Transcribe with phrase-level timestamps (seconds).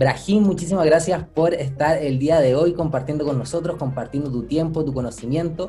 [0.00, 4.82] Brahim, muchísimas gracias por estar el día de hoy compartiendo con nosotros, compartiendo tu tiempo,
[4.82, 5.68] tu conocimiento.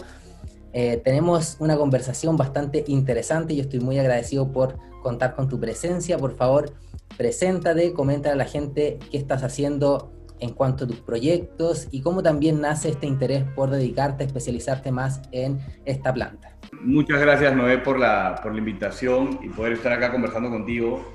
[0.71, 5.59] Eh, tenemos una conversación bastante interesante y yo estoy muy agradecido por contar con tu
[5.59, 6.17] presencia.
[6.17, 6.71] Por favor,
[7.17, 12.23] preséntate, comenta a la gente qué estás haciendo en cuanto a tus proyectos y cómo
[12.23, 16.57] también nace este interés por dedicarte a especializarte más en esta planta.
[16.81, 21.05] Muchas gracias, Noé, por la, por la invitación y poder estar acá conversando contigo.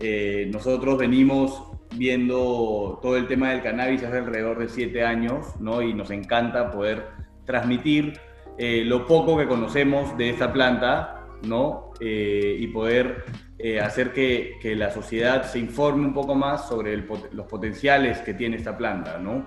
[0.00, 5.82] Eh, nosotros venimos viendo todo el tema del cannabis hace alrededor de siete años, ¿no?
[5.82, 7.06] Y nos encanta poder
[7.44, 8.18] transmitir
[8.58, 11.92] eh, lo poco que conocemos de esta planta, ¿no?
[12.00, 13.24] Eh, y poder
[13.58, 18.34] eh, hacer que, que, la sociedad se informe un poco más sobre los potenciales que
[18.34, 19.46] tiene esta planta, ¿no?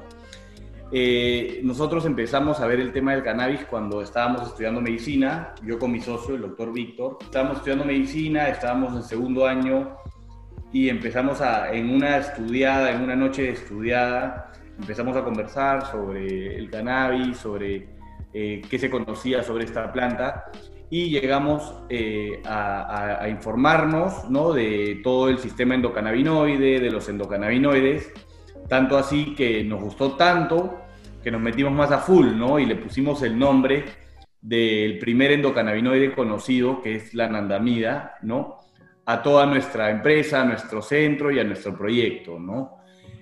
[1.62, 6.02] nosotros empezamos a ver el tema del cannabis cuando estábamos estudiando medicina, yo con mi
[6.02, 10.00] socio, el doctor Víctor, estábamos estudiando medicina, estábamos en segundo año
[10.72, 16.70] y empezamos a, en una estudiada, en una noche estudiada, empezamos a conversar sobre el
[16.70, 17.88] cannabis, sobre
[18.34, 20.52] eh, qué se conocía sobre esta planta
[20.90, 24.54] y llegamos eh, a, informarnos ¿no?
[24.54, 28.12] de todo el sistema endocannabinoide, de los endocannabinoides,
[28.68, 30.82] tanto así que nos gustó tanto
[31.24, 32.60] que nos metimos más a full ¿no?
[32.60, 33.86] y le pusimos el nombre
[34.42, 38.59] del primer endocannabinoide conocido, que es la nandamida, ¿no?
[39.10, 42.78] A toda nuestra empresa, a nuestro centro y a nuestro proyecto, ¿no?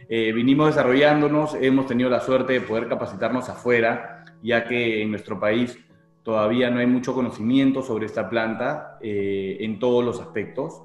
[0.09, 5.39] Eh, vinimos desarrollándonos, hemos tenido la suerte de poder capacitarnos afuera, ya que en nuestro
[5.39, 5.80] país
[6.23, 10.83] todavía no hay mucho conocimiento sobre esta planta eh, en todos los aspectos.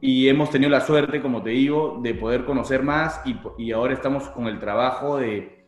[0.00, 3.94] Y hemos tenido la suerte, como te digo, de poder conocer más y, y ahora
[3.94, 5.64] estamos con el trabajo de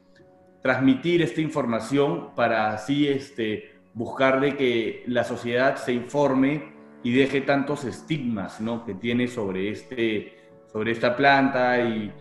[0.62, 6.75] transmitir esta información para así este, buscar de que la sociedad se informe
[7.06, 8.84] y deje tantos estigmas ¿no?
[8.84, 10.32] que tiene sobre, este,
[10.72, 12.12] sobre esta planta y,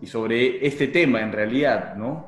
[0.00, 2.26] y, sobre este tema en realidad, ¿no?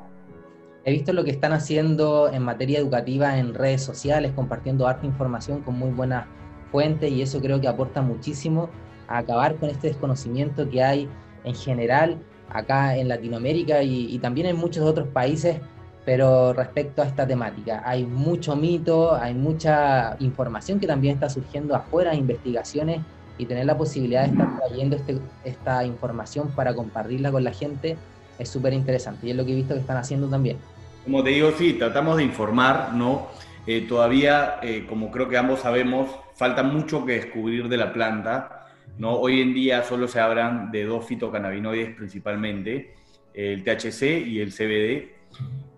[0.85, 5.61] He visto lo que están haciendo en materia educativa en redes sociales, compartiendo harta información
[5.61, 6.25] con muy buenas
[6.71, 8.69] fuentes y eso creo que aporta muchísimo
[9.09, 11.09] a acabar con este desconocimiento que hay
[11.43, 15.59] en general acá en Latinoamérica y, y también en muchos otros países
[16.05, 21.75] pero respecto a esta temática, hay mucho mito, hay mucha información que también está surgiendo
[21.75, 23.01] afuera, investigaciones,
[23.37, 27.97] y tener la posibilidad de estar trayendo este, esta información para compartirla con la gente
[28.39, 30.57] es súper interesante y es lo que he visto que están haciendo también.
[31.03, 33.27] Como te digo, sí, tratamos de informar, ¿no?
[33.67, 38.67] Eh, todavía, eh, como creo que ambos sabemos, falta mucho que descubrir de la planta,
[38.97, 39.13] ¿no?
[39.15, 42.95] Hoy en día solo se hablan de dos fitocannabinoides principalmente,
[43.33, 45.14] el THC y el CBD,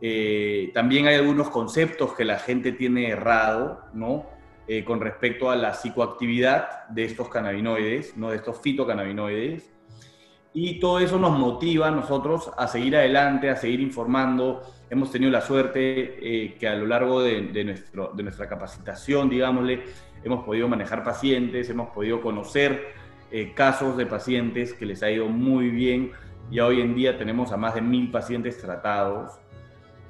[0.01, 4.25] eh, también hay algunos conceptos que la gente tiene errado, ¿no?
[4.67, 8.29] Eh, con respecto a la psicoactividad de estos cannabinoides, ¿no?
[8.29, 9.73] De estos fitocannabinoides.
[10.53, 14.61] Y todo eso nos motiva a nosotros a seguir adelante, a seguir informando.
[14.89, 19.83] Hemos tenido la suerte eh, que a lo largo de, nuestro, de nuestra capacitación, digámosle,
[20.23, 23.07] hemos podido manejar pacientes, hemos podido conocer
[23.55, 26.11] casos de pacientes que les ha ido muy bien.
[26.49, 29.37] Ya hoy en día tenemos a más de mil pacientes tratados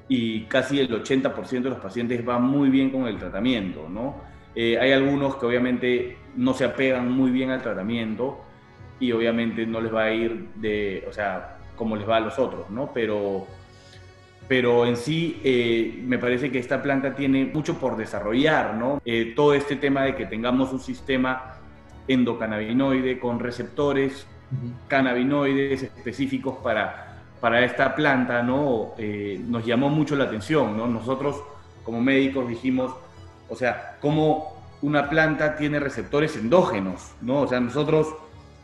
[0.09, 4.15] y casi el 80% de los pacientes va muy bien con el tratamiento, ¿no?
[4.55, 8.39] Eh, hay algunos que obviamente no se apegan muy bien al tratamiento
[8.99, 12.39] y obviamente no les va a ir de, o sea, como les va a los
[12.39, 12.91] otros, ¿no?
[12.93, 13.45] Pero,
[14.47, 19.01] pero en sí eh, me parece que esta planta tiene mucho por desarrollar, ¿no?
[19.05, 21.53] Eh, todo este tema de que tengamos un sistema
[22.07, 24.25] endocannabinoide con receptores
[24.87, 27.06] cannabinoides específicos para
[27.39, 28.93] para esta planta, ¿no?
[28.97, 30.87] Eh, nos llamó mucho la atención, ¿no?
[30.87, 31.41] Nosotros
[31.83, 32.93] como médicos dijimos,
[33.49, 37.41] o sea, cómo una planta tiene receptores endógenos, ¿no?
[37.41, 38.07] O sea, nosotros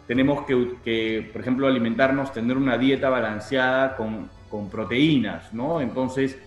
[0.08, 5.80] tenemos que, por ejemplo, alimentarnos, tener una dieta balanceada con, con proteínas, ¿no?
[5.80, 6.38] Entonces,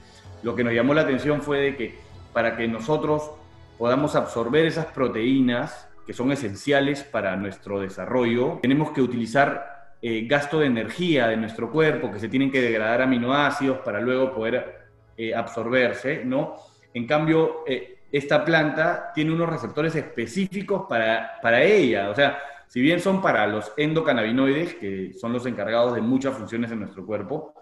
[0.43, 1.99] lo que nos llamó la atención fue de que
[2.33, 3.31] para que nosotros
[3.79, 10.61] podamos absorber esas proteínas que son esenciales para nuestro desarrollo, tenemos que utilizar eh, gasto
[10.61, 15.34] de energía de nuestro cuerpo, que se tienen que degradar aminoácidos para luego poder eh,
[15.34, 16.57] absorberse, ¿no?
[16.93, 22.39] En cambio, eh, esta planta tiene unos receptores específicos para, para ella, o sea,
[22.69, 27.07] si bien son para los endocannabinoides, que son los encargados de muchas funciones en nuestro
[27.07, 27.54] cuerpo,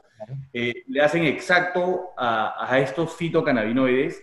[0.52, 4.22] le hacen exacto a, a estos fitocannabinoides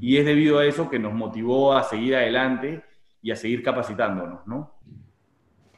[0.00, 2.82] y es debido a eso que nos motivó a seguir adelante
[3.22, 4.74] y a seguir capacitándonos, ¿no?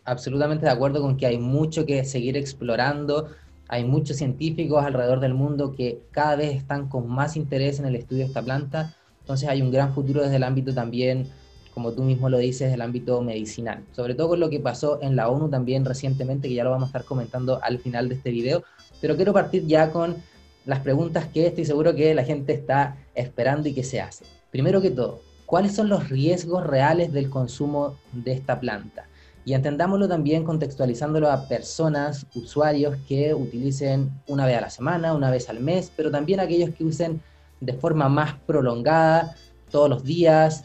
[0.06, 3.28] Absolutamente de acuerdo con que hay mucho que seguir explorando.
[3.68, 7.96] Hay muchos científicos alrededor del mundo que cada vez están con más interés en el
[7.96, 8.94] estudio de esta planta.
[9.20, 11.28] Entonces hay un gran futuro desde el ámbito también
[11.76, 13.84] como tú mismo lo dices, el ámbito medicinal.
[13.92, 16.84] Sobre todo con lo que pasó en la ONU también recientemente, que ya lo vamos
[16.84, 18.64] a estar comentando al final de este video.
[18.98, 20.16] Pero quiero partir ya con
[20.64, 24.24] las preguntas que estoy seguro que la gente está esperando y que se hace.
[24.50, 29.04] Primero que todo, ¿cuáles son los riesgos reales del consumo de esta planta?
[29.46, 35.30] Y entendámoslo también contextualizándolo a personas, usuarios que utilicen una vez a la semana, una
[35.30, 37.20] vez al mes, pero también aquellos que usen
[37.60, 39.36] de forma más prolongada,
[39.70, 40.64] todos los días,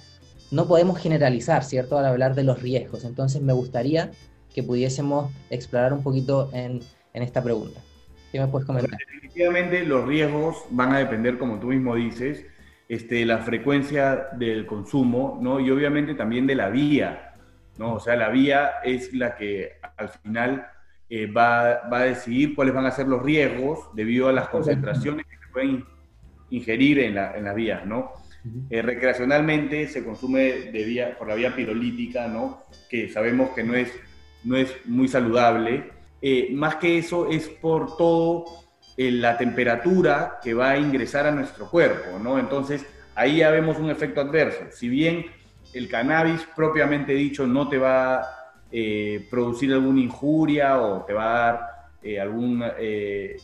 [0.50, 3.06] no podemos generalizar, ¿cierto?, al hablar de los riesgos.
[3.06, 4.10] Entonces me gustaría
[4.52, 6.80] que pudiésemos explorar un poquito en,
[7.14, 7.80] esta pregunta.
[8.32, 8.98] ¿Qué me puedes comentar?
[8.98, 12.48] definitivamente los riesgos van a depender, como tú mismo dices,
[12.90, 15.60] este, la frecuencia del consumo, ¿no?
[15.60, 17.31] Y obviamente también de la vía,
[17.78, 17.96] ¿no?
[17.96, 20.68] O sea, la vía es la que al final
[21.10, 25.26] eh, va, va, a decidir cuáles van a ser los riesgos debido a las concentraciones
[25.26, 25.86] que se pueden
[26.50, 28.12] ingerir en, la, en las vías, ¿no?
[28.70, 32.64] Eh, recreacionalmente se consume de vía, por la vía pirolítica, ¿no?
[32.90, 33.92] que sabemos que no es,
[34.44, 35.92] no es muy saludable.
[36.22, 38.46] Eh, más que eso es por todo
[38.98, 42.18] la temperatura que va a ingresar a nuestro cuerpo.
[42.20, 42.40] ¿no?
[42.40, 42.86] Entonces
[43.16, 44.66] ahí ya vemos un efecto adverso.
[44.72, 45.26] Si bien
[45.74, 48.28] el cannabis propiamente dicho no te va a
[49.30, 51.70] producir alguna injuria o te va a dar
[52.22, 52.64] algún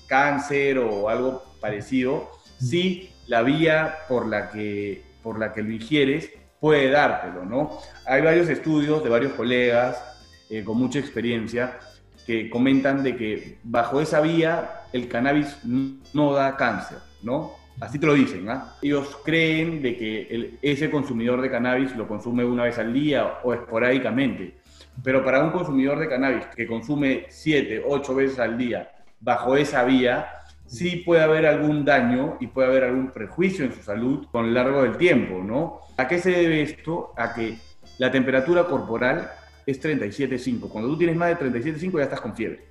[0.08, 6.32] cáncer o algo parecido, sí la vía por la que, por la que lo ingieres
[6.60, 7.78] puede dártelo, ¿no?
[8.06, 10.02] Hay varios estudios de varios colegas
[10.50, 11.78] eh, con mucha experiencia
[12.26, 17.54] que comentan de que bajo esa vía el cannabis no da cáncer, ¿no?
[17.80, 18.76] Así te lo dicen, ¿ah?
[18.82, 23.54] Ellos creen de que ese consumidor de cannabis lo consume una vez al día o
[23.54, 24.58] esporádicamente.
[25.04, 28.90] Pero para un consumidor de cannabis que consume siete, ocho veces al día
[29.20, 30.28] bajo esa vía,
[30.66, 34.54] sí puede haber algún daño y puede haber algún prejuicio en su salud con el
[34.54, 35.82] largo del tiempo, ¿no?
[35.98, 37.14] ¿A qué se debe esto?
[37.16, 37.58] A que
[38.00, 39.30] la temperatura corporal
[39.66, 40.70] es 37.5.
[40.70, 42.66] Cuando tú tienes más de 37.5 ya estás con fiebre,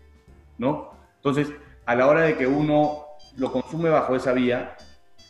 [0.58, 0.90] ¿no?
[1.16, 1.52] Entonces,
[1.84, 3.04] a la hora de que uno
[3.36, 4.76] lo consume bajo esa vía,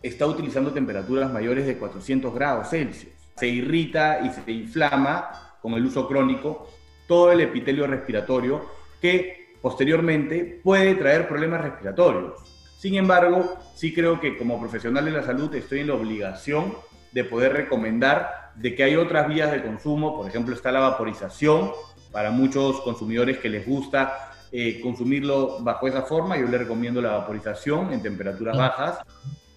[0.02, 3.12] está utilizando temperaturas mayores de 400 grados Celsius.
[3.36, 6.68] Se irrita y se inflama con el uso crónico
[7.06, 8.64] todo el epitelio respiratorio
[9.00, 12.34] que posteriormente puede traer problemas respiratorios.
[12.78, 16.74] Sin embargo, sí creo que como profesional de la salud estoy en la obligación
[17.12, 21.72] de poder recomendar de que hay otras vías de consumo, por ejemplo está la vaporización,
[22.12, 27.12] para muchos consumidores que les gusta eh, consumirlo bajo esa forma, yo les recomiendo la
[27.12, 28.98] vaporización en temperaturas bajas,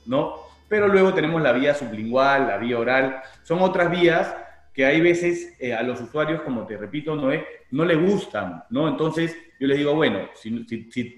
[0.09, 0.33] ¿no?
[0.67, 4.35] Pero luego tenemos la vía sublingual, la vía oral, son otras vías
[4.73, 7.29] que hay veces eh, a los usuarios, como te repito, no,
[7.71, 8.87] no le gustan, ¿no?
[8.87, 10.65] Entonces yo les digo, bueno, si,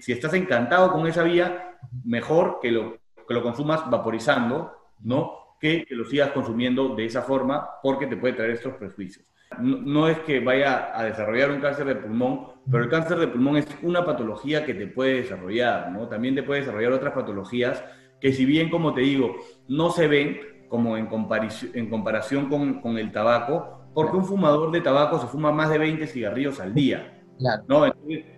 [0.06, 5.56] estás encantado con esa vía, mejor que lo, que lo consumas vaporizando, ¿no?
[5.60, 9.24] Que, que lo sigas consumiendo de esa forma porque te puede traer estos prejuicios.
[9.60, 13.58] No, es que vaya a desarrollar un cáncer de pulmón, pero el cáncer de pulmón
[13.58, 15.92] es una patología que te puede desarrollar.
[16.08, 17.84] También te puede desarrollar otras patologías
[18.22, 19.36] que si bien, como te digo,
[19.68, 24.70] no se ven como en, comparación, en comparación con, con el tabaco, porque un fumador
[24.70, 27.18] de tabaco se fuma más de 20 cigarrillos al día.
[27.68, 27.84] ¿no?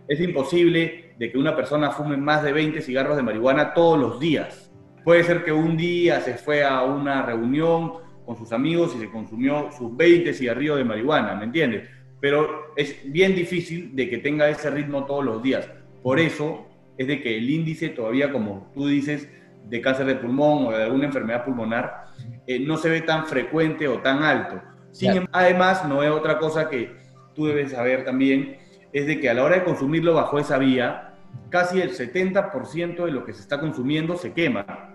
[0.08, 4.18] es imposible de que una persona fume más de 20 cigarros de marihuana todos los
[4.18, 4.72] días.
[5.04, 7.92] Puede ser que un día se fue a una reunión
[8.24, 11.88] con sus amigos y se consumió sus 20 cigarrillos de marihuana, ¿me entiendes?
[12.20, 15.68] Pero es bien difícil de que tenga ese ritmo todos los días.
[16.02, 16.66] Por eso
[16.96, 19.28] es de que el índice todavía, como tú dices,
[19.68, 22.06] de cáncer de pulmón o de alguna enfermedad pulmonar,
[22.46, 24.60] eh, no se ve tan frecuente o tan alto.
[24.92, 26.96] Sin, Además, no es otra cosa que
[27.34, 28.58] tú debes saber también,
[28.92, 31.14] es de que a la hora de consumirlo bajo esa vía,
[31.50, 34.94] casi el 70% de lo que se está consumiendo se quema.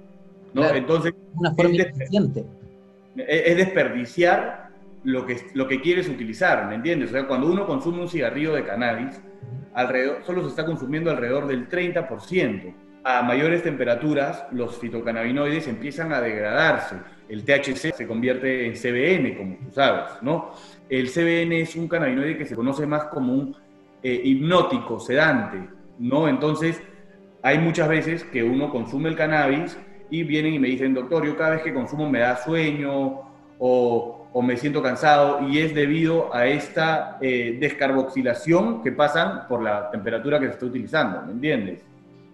[0.54, 0.64] ¿no?
[0.70, 1.88] Entonces, una forma es,
[3.28, 4.70] es desperdiciar
[5.04, 7.10] lo que, lo que quieres utilizar, ¿me entiendes?
[7.10, 9.22] O sea, cuando uno consume un cigarrillo de cannabis,
[9.74, 12.74] alrededor, solo se está consumiendo alrededor del 30%.
[13.04, 16.98] A mayores temperaturas, los fitocannabinoides empiezan a degradarse.
[17.30, 20.52] El THC se convierte en CBN, como tú sabes, ¿no?
[20.90, 23.56] El CBN es un cannabinoide que se conoce más como un
[24.04, 26.28] eh, hipnótico, sedante, ¿no?
[26.28, 26.82] Entonces,
[27.42, 29.78] hay muchas veces que uno consume el cannabis
[30.10, 33.22] y vienen y me dicen, doctor, yo cada vez que consumo me da sueño
[33.60, 39.92] o, me siento cansado y es debido a esta eh, descarboxilación que pasan por la
[39.92, 41.89] temperatura que se está utilizando, ¿me entiendes?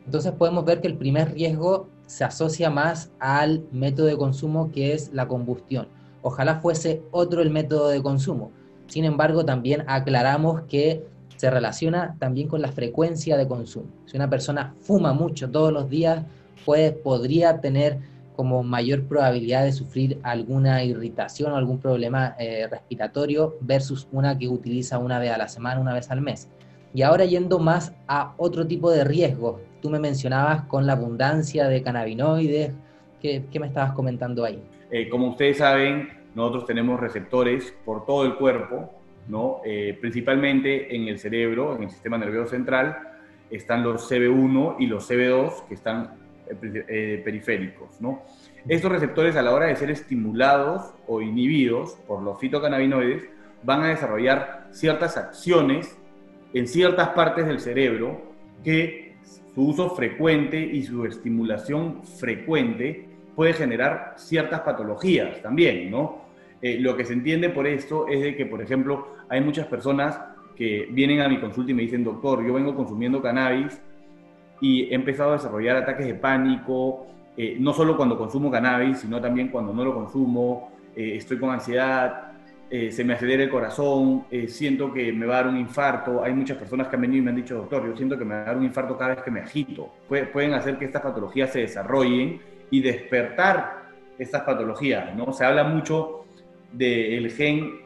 [0.06, 4.94] Entonces podemos ver que el primer riesgo se asocia más al método de consumo que
[4.94, 5.88] es la combustión.
[6.22, 8.52] Ojalá fuese otro el método de consumo.
[8.88, 11.06] Sin embargo, también aclaramos que
[11.38, 13.88] se relaciona también con la frecuencia de consumo.
[14.06, 16.24] Si una persona fuma mucho todos los días,
[16.66, 18.00] pues podría tener
[18.36, 24.48] como mayor probabilidad de sufrir alguna irritación o algún problema eh, respiratorio versus una que
[24.48, 26.50] utiliza una vez a la semana, una vez al mes.
[26.94, 31.68] Y ahora yendo más a otro tipo de riesgos, tú me mencionabas con la abundancia
[31.68, 32.72] de cannabinoides,
[33.22, 34.60] ¿qué, me estabas comentando ahí?
[34.90, 38.92] Eh, como ustedes saben, nosotros tenemos receptores por todo el cuerpo,
[39.28, 39.62] ¿no?
[39.64, 42.98] Eh, principalmente en el cerebro, en el sistema nervioso central,
[43.52, 46.16] están los CB1 y los CB2 que están
[46.50, 48.02] eh, periféricos.
[48.02, 48.24] ¿no?
[48.68, 53.24] Estos receptores a la hora de ser estimulados o inhibidos por los fitocannabinoides
[53.62, 55.96] van a desarrollar ciertas acciones
[56.56, 59.05] en ciertas partes del cerebro que
[59.56, 66.26] su uso frecuente y su estimulación frecuente puede generar ciertas patologías también, ¿no?
[66.62, 70.20] Eh, lo que se entiende por esto es de que, por ejemplo, hay muchas personas
[70.56, 73.82] que vienen a mi consulta y me dicen, doctor, yo vengo consumiendo cannabis
[74.62, 77.08] y he empezado a desarrollar ataques de pánico,
[77.38, 81.50] eh, no solo cuando consumo cannabis, sino también cuando no lo consumo, eh, estoy con
[81.50, 82.25] ansiedad,
[82.68, 86.24] eh, se me acelera el corazón, eh, siento que me va a dar un infarto.
[86.24, 88.34] Hay muchas personas que han venido y me han dicho, doctor, yo siento que me
[88.34, 89.94] va a dar un infarto cada vez que me agito.
[90.08, 92.42] pueden hacer que estas patologías se desarrollen
[92.72, 93.86] y despertar
[94.18, 95.32] estas patologías, ¿no?
[95.32, 96.26] Se habla mucho
[96.72, 97.82] del gen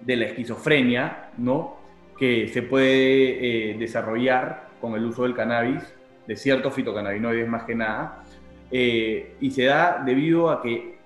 [0.00, 1.76] de la esquizofrenia, ¿no?
[2.18, 5.82] Que se puede eh, desarrollar con el uso del cannabis,
[6.26, 8.24] de ciertos fitocannabinoides más que nada,
[8.70, 10.98] y se da debido a que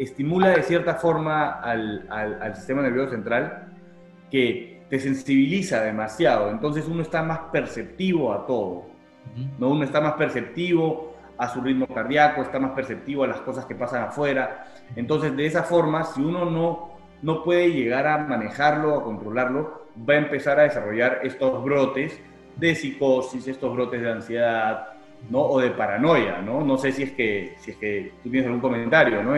[0.00, 3.68] estimula de cierta forma al, al, sistema nervioso central
[4.30, 6.50] que te sensibiliza demasiado.
[6.50, 8.86] Entonces uno está más perceptivo a todo.
[9.58, 9.68] ¿no?
[9.68, 13.74] Uno está más perceptivo a su ritmo cardíaco, está más perceptivo a las cosas que
[13.74, 14.64] pasan afuera.
[14.96, 20.14] Entonces de esa forma, si uno no, no puede llegar a manejarlo, a controlarlo, va
[20.14, 22.18] a empezar a desarrollar estos brotes
[22.56, 24.88] de psicosis, estos brotes de ansiedad,
[25.28, 25.40] ¿no?
[25.42, 26.62] O de paranoia, ¿no?
[26.62, 29.36] No sé si es que, si es que tú tienes algún comentario, ¿no?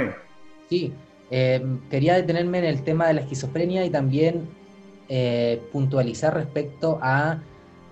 [0.72, 0.90] Sí,
[1.30, 4.48] em, quería detenerme en el tema de la esquizofrenia y también
[5.10, 7.42] eh, puntualizar respecto a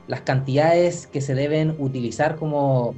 [0.08, 2.94] las cantidades que se deben utilizar como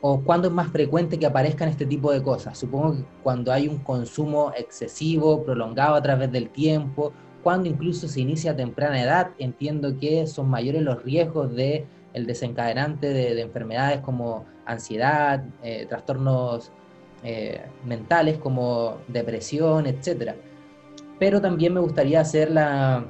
[0.00, 2.56] o cuándo es más frecuente que aparezcan este tipo de cosas.
[2.56, 7.12] Supongo que cuando hay un consumo excesivo, prolongado a través del tiempo,
[7.42, 12.26] cuando incluso se inicia a temprana edad, entiendo que son mayores los riesgos de el
[12.26, 16.70] desencadenante de, enfermedades como ansiedad, eh, trastornos
[17.24, 20.34] eh, mentales como depresión, etc.
[21.18, 23.06] Pero también me gustaría hacer la,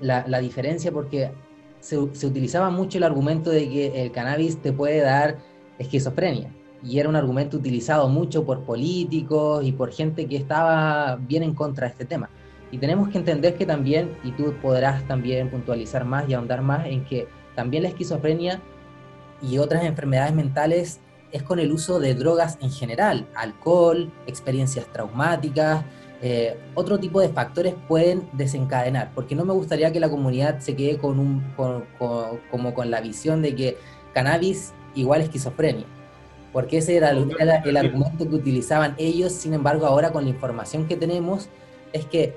[0.00, 1.30] la, diferencia porque
[1.78, 5.38] se, se, utilizaba mucho el argumento de que el cannabis te puede dar
[5.78, 6.52] esquizofrenia.
[6.82, 11.54] Y era un argumento utilizado mucho por políticos y por gente que estaba bien en
[11.54, 12.28] contra de este tema.
[12.72, 16.86] Y tenemos que entender que también, y tú podrás también puntualizar más y ahondar más,
[16.86, 18.60] en que también la esquizofrenia
[19.40, 21.00] y otras enfermedades mentales
[21.32, 25.84] es con el uso de drogas en general, alcohol, experiencias traumáticas,
[26.20, 30.74] eh, otro tipo de factores pueden desencadenar, porque no me gustaría que la comunidad se
[30.74, 31.44] quede con un,
[32.50, 33.76] como con la visión de que
[34.14, 35.86] cannabis igual esquizofrenia,
[36.52, 37.30] porque ese era el,
[37.64, 41.48] el argumento que utilizaban ellos, sin embargo ahora con la información que tenemos
[41.92, 42.36] es que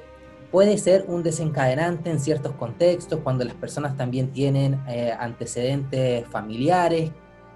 [0.51, 7.11] puede ser un desencadenante en ciertos contextos, cuando las personas también tienen eh, antecedentes familiares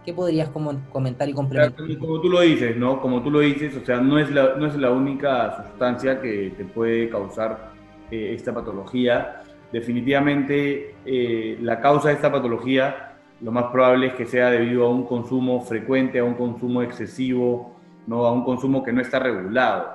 [0.05, 1.97] ¿Qué podrías comentar y complementar?
[1.97, 3.01] Como tú lo dices, ¿no?
[3.01, 6.53] Como tú lo dices, o sea, no es la, no es la única sustancia que
[6.55, 7.71] te puede causar
[8.11, 9.41] eh, esta patología.
[9.71, 14.89] Definitivamente, eh, la causa de esta patología, lo más probable es que sea debido a
[14.89, 18.27] un consumo frecuente, a un consumo excesivo, ¿no?
[18.27, 19.87] A un consumo que no está regulado,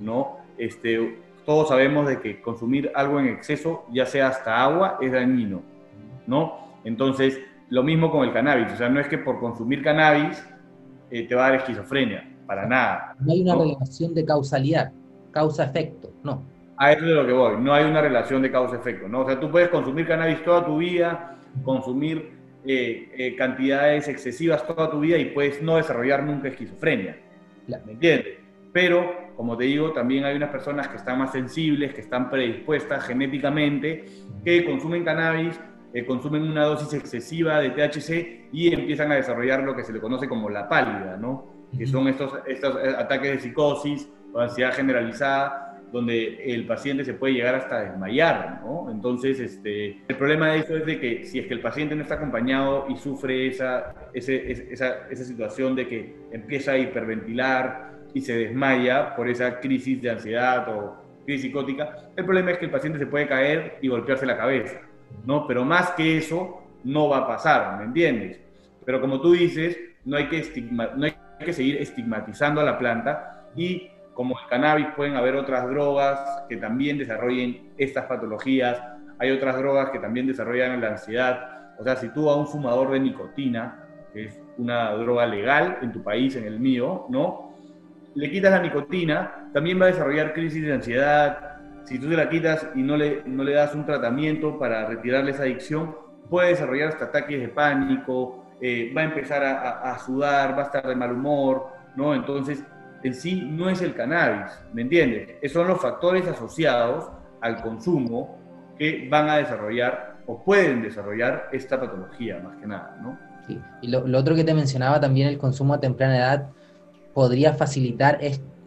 [0.00, 0.38] ¿no?
[0.58, 5.62] Este, todos sabemos de que consumir algo en exceso, ya sea hasta agua, es dañino,
[6.26, 6.72] ¿no?
[6.84, 7.40] Entonces,
[7.72, 10.46] lo mismo con el cannabis, o sea, no es que por consumir cannabis
[11.10, 13.16] eh, te va a dar esquizofrenia, para nada.
[13.18, 14.92] No hay una relación de causalidad,
[15.30, 16.42] causa-efecto, no.
[16.76, 19.20] A eso es de lo que voy, no hay una relación de causa-efecto, ¿no?
[19.22, 22.32] O sea, tú puedes consumir cannabis toda tu vida, consumir
[22.66, 27.16] eh, eh, cantidades excesivas toda tu vida y puedes no desarrollar nunca esquizofrenia,
[27.86, 28.34] ¿me entiendes?
[28.74, 33.02] Pero, como te digo, también hay unas personas que están más sensibles, que están predispuestas
[33.04, 34.04] genéticamente,
[34.44, 35.58] que consumen cannabis
[35.94, 40.00] eh, consumen una dosis excesiva de THC y empiezan a desarrollar lo que se le
[40.00, 41.46] conoce como la pálida, ¿no?
[41.76, 47.12] Que son estos, estos eh, ataques de psicosis o ansiedad generalizada, donde el paciente se
[47.12, 48.90] puede llegar hasta desmayar, ¿no?
[48.90, 52.02] Entonces, este, el problema de eso es de que si es que el paciente no
[52.02, 58.34] está acompañado y sufre esa, esa, esa situación de que empieza a hiperventilar y se
[58.34, 60.96] desmaya por esa crisis de ansiedad o
[61.26, 64.80] crisis psicótica, el problema es que el paciente se puede caer y golpearse la cabeza.
[65.24, 65.46] ¿No?
[65.46, 68.40] Pero más que eso, no va a pasar, ¿me entiendes?
[68.84, 71.14] Pero como tú dices, no hay que, no hay
[71.44, 76.56] que seguir estigmatizando a la planta y como el cannabis pueden haber otras drogas que
[76.56, 78.82] también desarrollen estas patologías,
[79.18, 81.74] hay otras drogas que también desarrollan la ansiedad.
[81.78, 85.92] O sea, si tú a un fumador de nicotina, que es una droga legal en
[85.92, 87.54] tu país, en el mío, ¿no?
[88.14, 91.51] Le quitas la nicotina, también va a desarrollar crisis de ansiedad.
[91.84, 95.32] Si tú se la quitas y no le, no le das un tratamiento para retirarle
[95.32, 95.96] esa adicción,
[96.30, 100.66] puede desarrollar hasta ataques de pánico, eh, va a empezar a, a, sudar, va a
[100.66, 102.14] estar de mal humor, ¿no?
[102.14, 102.64] Entonces,
[103.02, 105.36] en sí no es el cannabis, ¿me entiendes?
[105.42, 107.10] Esos son los factores asociados
[107.40, 108.38] al consumo
[108.78, 113.18] que van a desarrollar o pueden desarrollar esta patología, más que nada, ¿no?
[113.46, 113.60] Sí.
[113.80, 116.50] Y lo, otro que te mencionaba también, el consumo a temprana edad
[117.12, 118.18] podría facilitar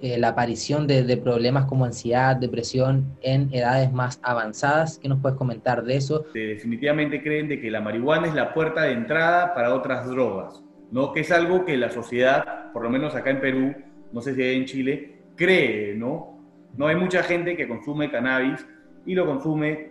[0.06, 5.00] eh, la aparición de, problemas como ansiedad, depresión en edades más avanzadas.
[5.00, 6.28] ¿Qué nos puedes comentar de eso?
[6.32, 11.12] Definitivamente creen de que la marihuana es la puerta de entrada para otras drogas, ¿no?
[11.12, 13.74] Que es algo que la sociedad, por lo menos acá en Perú,
[14.12, 16.38] no sé si en Chile, cree, ¿no?
[16.78, 18.64] No hay mucha gente que consume cannabis
[19.08, 19.90] y lo consume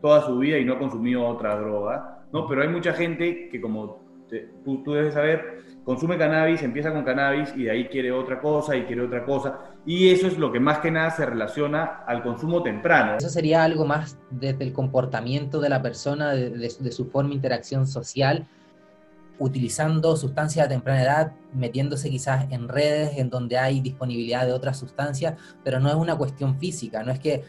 [0.00, 2.46] toda su vida y no ha consumido otra droga, ¿no?
[2.46, 4.00] Pero hay mucha gente que, como
[4.64, 8.76] tú, tú, debes saber, consume cannabis, empieza con cannabis y de ahí quiere otra cosa
[8.76, 9.60] y quiere otra cosa.
[9.86, 13.18] Y eso es lo que más que nada se relaciona al consumo temprano.
[13.18, 17.86] Eso sería algo más desde el comportamiento de la persona, de, su forma de interacción
[17.86, 18.48] social,
[19.38, 24.76] utilizando sustancias a temprana edad, metiéndose quizás en redes en donde hay disponibilidad de otras
[24.80, 27.44] sustancias, pero no es una cuestión física, no es que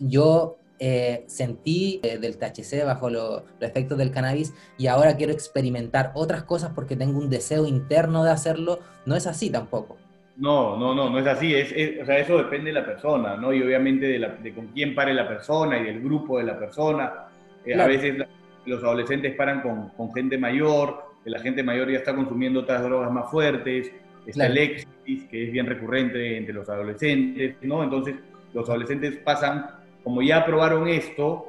[0.00, 5.32] yo eh, sentí eh, del THC bajo lo, los efectos del cannabis y ahora quiero
[5.32, 9.98] experimentar otras cosas porque tengo un deseo interno de hacerlo, no es así tampoco.
[10.36, 13.36] No, no, no, no es así, es, es, o sea, eso depende de la persona,
[13.36, 13.52] ¿no?
[13.52, 16.58] Y obviamente de, la, de, con quién pare la persona y del grupo de la
[16.58, 17.26] persona.
[17.64, 17.82] Eh, claro.
[17.82, 18.26] A veces
[18.64, 23.12] los adolescentes paran con, con gente mayor, la gente mayor ya está consumiendo otras drogas
[23.12, 23.92] más fuertes,
[24.26, 24.52] está claro.
[24.52, 27.82] el éxtasis, que es bien recurrente entre los adolescentes, ¿no?
[27.82, 28.16] Entonces,
[28.54, 29.66] los adolescentes pasan,
[30.02, 31.46] como ya probaron esto,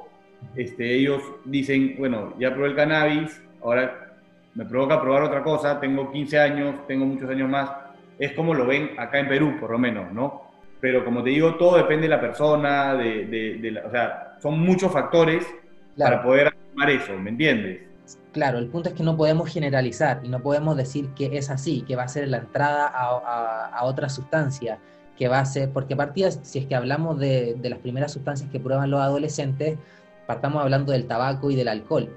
[0.56, 4.14] este, ellos dicen, bueno, ya probé el cannabis, ahora
[4.54, 7.70] me provoca probar otra cosa, tengo 15 años, tengo muchos años más,
[8.18, 10.50] es como lo ven acá en Perú, por lo menos, ¿no?
[10.80, 14.36] Pero como te digo, todo depende de la persona, de, de, de la, o sea,
[14.40, 15.46] son muchos factores
[15.94, 16.16] claro.
[16.16, 17.82] para poder afirmar eso, ¿me entiendes?
[18.32, 21.82] Claro, el punto es que no podemos generalizar y no podemos decir que es así,
[21.82, 24.78] que va a ser la entrada a, a, a otra sustancia,
[25.16, 28.60] que va a ser, porque partida, si es que hablamos de, las primeras sustancias que
[28.60, 29.78] prueban los adolescentes,
[30.26, 32.08] partamos hablando del tabaco y del alcohol.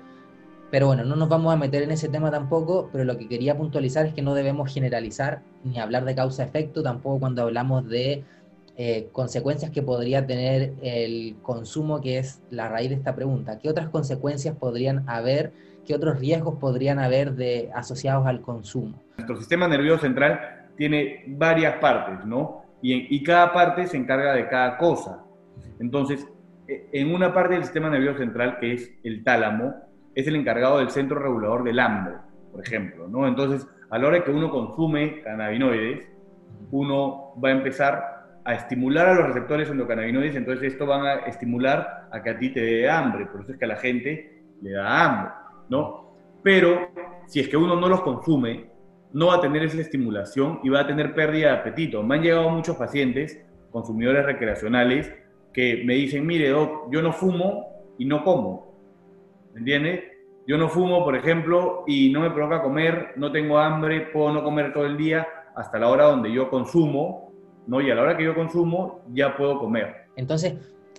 [0.71, 3.55] Pero bueno, no nos vamos a meter en ese tema tampoco, pero lo que quería
[3.57, 8.23] puntualizar es que no debemos generalizar ni hablar de causa-efecto, tampoco cuando hablamos de
[8.77, 13.57] eh, consecuencias que podría tener el consumo, que es la raíz de esta pregunta.
[13.59, 15.53] ¿Qué otras consecuencias podrían haber?
[15.85, 19.01] ¿Qué otros riesgos podrían haber de, asociados al consumo?
[19.17, 22.64] Nuestro sistema nervioso central tiene varias partes, ¿no?
[22.81, 25.23] Y, cada parte se encarga de cada cosa.
[25.79, 26.27] Entonces,
[26.67, 29.73] e, en una parte del sistema nervioso central, que es el tálamo,
[30.13, 32.15] es el encargado del centro regulador del hambre,
[32.51, 33.27] por ejemplo, ¿no?
[33.27, 36.07] Entonces, a la hora que uno consume cannabinoides,
[36.71, 38.03] uno va a empezar
[38.45, 42.53] a estimular a los receptores endocannabinoides, entonces esto va a estimular a que a ti
[42.53, 45.31] te dé hambre, por eso es que a la gente le da hambre.
[45.69, 46.15] ¿no?
[46.43, 46.89] Pero
[47.27, 48.69] si es que uno no los consume,
[49.15, 52.03] no va a tener esa estimulación y va a tener pérdida de apetito.
[52.03, 53.39] Me han llegado muchos pacientes,
[53.71, 55.09] consumidores recreacionales,
[55.53, 57.65] que me dicen, mire, doc, yo no fumo
[57.97, 58.75] y no como.
[59.53, 60.03] ¿Me entiendes?
[60.45, 64.43] Yo no fumo, por ejemplo, y no me provoca comer, no tengo hambre, puedo no
[64.43, 65.25] comer todo el día
[65.55, 67.31] hasta la hora donde yo consumo,
[67.67, 67.79] ¿no?
[67.79, 70.07] Y a la hora que yo consumo, ya puedo comer.
[70.17, 70.55] Entonces,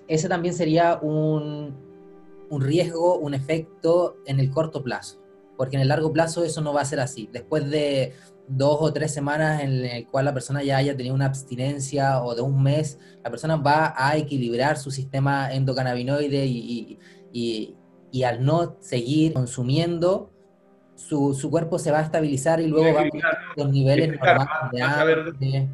[0.09, 1.77] ese también sería un,
[2.49, 5.21] un riesgo, un efecto en el corto plazo,
[5.57, 7.29] porque en el largo plazo eso no va a ser así.
[7.33, 8.13] Después de
[8.49, 12.35] dos o tres semanas en el cual la persona ya haya tenido una abstinencia o
[12.35, 16.99] de un mes, la persona va a equilibrar su sistema endocannabinoide y,
[17.33, 17.77] y,
[18.13, 20.31] y al no seguir consumiendo,
[20.95, 23.09] su, su, cuerpo se va a estabilizar y luego va a
[23.57, 25.69] los niveles normales de, de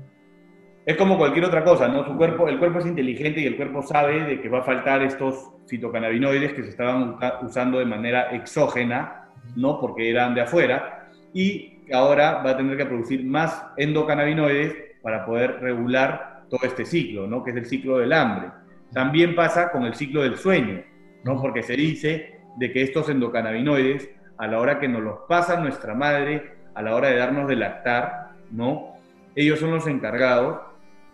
[0.84, 2.04] es como cualquier otra cosa, ¿no?
[2.04, 5.02] Su cuerpo, el cuerpo es inteligente y el cuerpo sabe de que va a faltar
[5.02, 9.21] estos fitocannabinoides que se estaban usando de manera exógena,
[9.56, 9.80] ¿no?
[9.80, 15.60] Porque eran de afuera, y ahora va a tener que producir más endocannabinoides para poder
[15.60, 17.42] regular todo este ciclo, ¿no?
[17.42, 18.50] Que es el ciclo del hambre.
[18.92, 20.82] También pasa con el ciclo del sueño,
[21.24, 21.40] ¿no?
[21.40, 25.94] Porque se dice de que estos endocannabinoides, a la hora que nos los pasa nuestra
[25.94, 28.96] madre, a la hora de darnos de lactar, ¿no?
[29.34, 30.60] Ellos son los encargados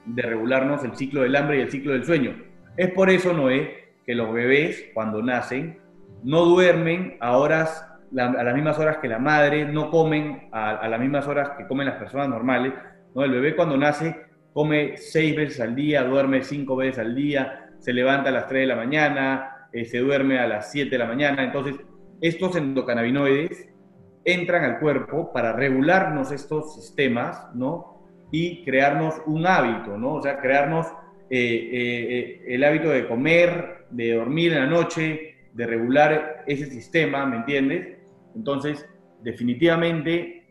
[0.05, 2.35] de regularnos el ciclo del hambre y el ciclo del sueño.
[2.77, 5.79] Es por eso, Noé, que los bebés cuando nacen
[6.25, 11.01] no duermen a horas a las mismas horas que la madre, no comen a, las
[11.01, 12.73] mismas horas que comen las personas normales.
[13.15, 13.25] ¿no?
[13.25, 14.17] El bebé cuando nace
[14.53, 18.63] come seis veces al día, duerme cinco veces al día, se levanta a las 3
[18.63, 21.45] de la mañana, eh, se duerme a las 7 de la mañana.
[21.45, 21.77] Entonces,
[22.21, 23.69] estos endocannabinoides
[24.25, 28.03] entran al cuerpo para regularnos estos sistemas, ¿no?
[28.33, 30.15] Y crearnos un hábito, ¿no?
[30.15, 30.87] O sea, crearnos
[31.31, 37.25] eh, eh, el hábito de comer, de dormir en la noche, de regular ese sistema,
[37.27, 37.98] ¿me entiendes?
[38.39, 38.89] Entonces,
[39.23, 40.47] definitivamente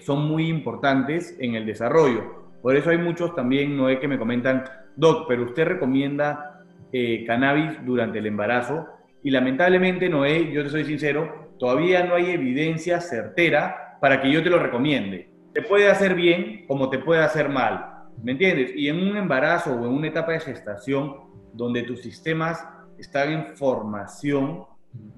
[0.00, 2.50] son muy importantes en el desarrollo.
[2.60, 4.64] Por eso hay muchos también, Noé, que me comentan,
[4.96, 8.88] Doc, pero usted recomienda eh, cannabis durante el embarazo.
[9.22, 14.42] Y lamentablemente, Noé, yo te soy sincero, todavía no hay evidencia certera para que yo
[14.42, 15.30] te lo recomiende.
[15.52, 17.92] Te puede hacer bien como te puede hacer mal.
[18.22, 18.72] ¿Me entiendes?
[18.74, 21.14] Y en un embarazo o en una etapa de gestación
[21.52, 22.66] donde tus sistemas
[22.98, 24.64] están en formación,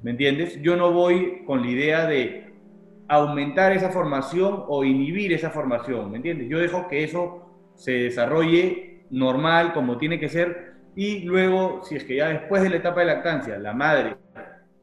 [0.03, 0.61] ¿me entiendes?
[0.63, 2.47] Yo no voy con la idea de
[3.09, 6.49] aumentar esa formación o inhibir esa formación, ¿me entiendes?
[6.49, 12.05] Yo dejo que eso se desarrolle normal, como tiene que ser, y luego, si es
[12.05, 14.17] que ya después de la etapa de lactancia, la madre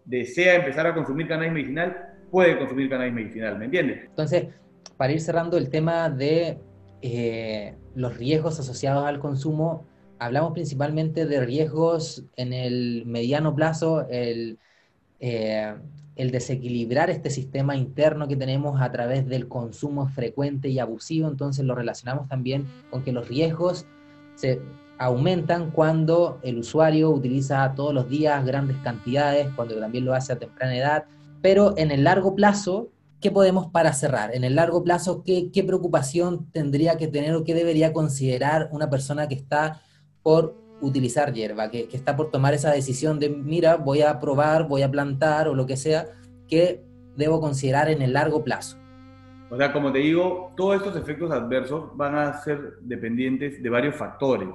[0.06, 4.06] desea empezar a consumir cannabis medicinal, puede consumir cannabis medicinal, ¿me entiendes?
[4.06, 4.48] Entonces,
[4.96, 6.60] para ir cerrando el tema de
[7.02, 9.88] eh, los riesgos asociados al consumo,
[10.20, 14.60] hablamos principalmente de riesgos en el mediano plazo, el,
[15.24, 15.74] eh,
[16.16, 21.66] el desequilibrar este sistema interno que tenemos a través del consumo frecuente y abusivo, entonces
[21.66, 23.86] lo relacionamos también con que los riesgos
[24.36, 24.62] se
[25.00, 30.40] aumentan cuando el usuario utiliza todos los días grandes cantidades, cuando también lo hace a
[30.40, 31.06] temprana edad,
[31.42, 32.90] pero en el largo plazo
[33.24, 34.36] ¿qué podemos para cerrar?
[34.36, 39.30] En el largo plazo, ¿qué, preocupación tendría que tener o qué debería considerar una persona
[39.30, 39.82] que está
[40.22, 44.82] por utilizar hierba, que, está por tomar esa decisión de, mira, voy a probar, voy
[44.82, 46.06] a plantar o lo que sea,
[46.48, 46.84] ¿qué
[47.16, 48.78] debo considerar en el largo plazo?
[49.50, 53.96] O sea, como te digo, todos estos efectos adversos van a ser dependientes de varios
[53.96, 54.50] factores,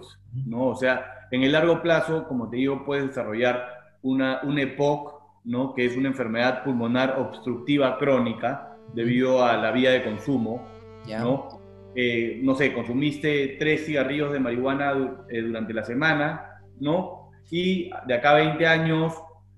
[0.46, 0.66] ¿no?
[0.66, 3.64] O sea, en el largo plazo, como te digo, puedes desarrollar
[4.02, 5.74] una, una EPOC ¿no?
[5.74, 10.66] que es una enfermedad pulmonar obstructiva crónica debido a la vía de consumo.
[11.08, 11.57] ¿no?
[11.94, 14.92] Eh, no sé, consumiste tres cigarrillos de marihuana
[15.28, 17.30] eh, durante la semana, ¿no?
[17.50, 19.14] Y de acá a 20 años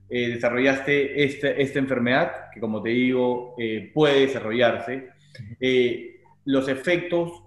[0.08, 3.54] eh, desarrollaste este, esta enfermedad, que como te digo,
[3.92, 5.08] puede desarrollarse.
[6.44, 7.42] los efectos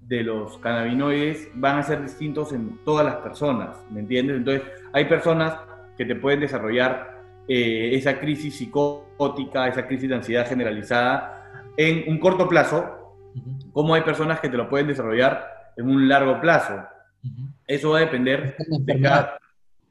[0.00, 4.38] de los cannabinoides van a ser distintos en todas las personas, ¿me entiendes?
[4.38, 5.56] Entonces, hay personas
[5.96, 11.42] que te pueden desarrollar esa crisis psicótica, esa crisis de ansiedad generalizada
[11.76, 13.01] en un corto plazo,
[13.72, 16.82] como hay personas que te lo pueden desarrollar en un largo plazo.
[17.66, 19.38] Eso va a depender de cada,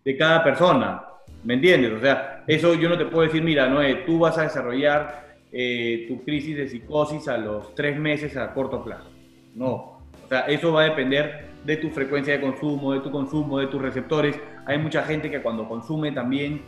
[0.04, 1.02] de cada, persona,
[1.44, 1.94] ¿me entiendes?
[1.94, 6.06] O sea, eso yo no te puedo decir, mira, no, tú vas a desarrollar eh,
[6.08, 9.10] tu crisis de psicosis a los tres meses a corto plazo.
[9.56, 13.60] No, o sea, eso va a depender de tu frecuencia de consumo, de tu consumo,
[13.60, 14.40] de tus receptores.
[14.66, 16.62] Hay mucha gente que cuando consume también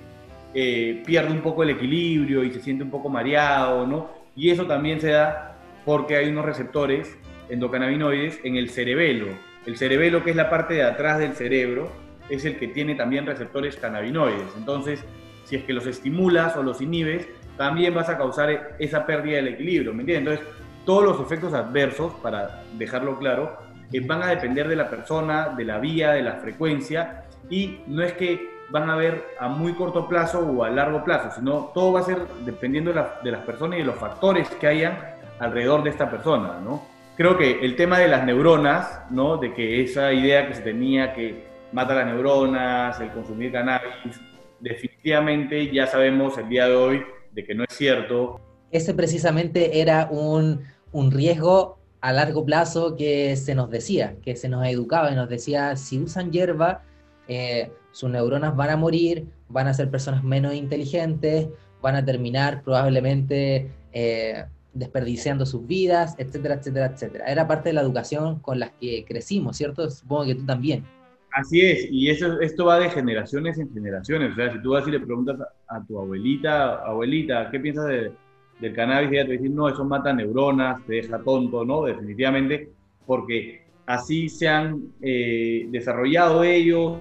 [0.54, 4.10] eh, pierde un poco el equilibrio y se siente un poco mareado, ¿no?
[4.36, 5.53] Y eso también se da
[5.86, 7.18] porque hay unos receptores
[7.50, 9.28] endocannabinoides en el cerebelo.
[9.66, 11.90] El cerebelo, que es la parte de atrás del cerebro,
[12.30, 14.56] es el que tiene también receptores cannabinoides.
[14.58, 15.04] Entonces,
[15.46, 19.50] si es que los estimulas o los inhibes, también vas a causar esa pérdida del
[19.50, 20.40] equilibrio, ¿me entiendes?
[20.40, 23.58] Entonces, todos los efectos adversos, para dejarlo claro,
[23.92, 28.02] eh, van a depender de la persona, de la vía, de la frecuencia, y no
[28.04, 31.94] es que van a ver a muy corto plazo o a largo plazo, sino todo
[31.94, 34.98] va a ser dependiendo de, las personas y de los factores que hayan
[35.44, 36.86] alrededor de esta persona, ¿no?
[37.16, 39.38] Creo que el tema de las neuronas, ¿no?
[39.38, 44.20] De que esa idea que se tenía que mata las neuronas, el consumir cannabis,
[44.60, 48.40] definitivamente ya sabemos el día de hoy de que no es cierto.
[48.72, 54.50] Ese precisamente era un, un riesgo a largo plazo que se nos decía, que se
[54.50, 56.82] nos educaba y nos decía, si usan hierba,
[57.28, 61.48] eh, sus neuronas van a morir, van a ser personas menos inteligentes,
[61.82, 67.26] van a terminar probablemente eh, desperdiciando sus vidas, etcétera, etcétera, etcétera.
[67.26, 69.90] Era parte de la educación con la que crecimos, ¿cierto?
[69.90, 70.84] Supongo que tú también.
[71.32, 74.34] Así es, y eso, esto va de generaciones en generaciones.
[74.34, 78.74] O sea, si tú vas y le preguntas a, tu abuelita, abuelita, ¿qué piensas del
[78.76, 79.12] cannabis?
[79.12, 81.86] Ella te va a decir, no, eso mata neuronas, te deja tonto, ¿no?
[81.86, 82.70] Definitivamente,
[83.08, 87.00] porque así se han eh, desarrollado ellos,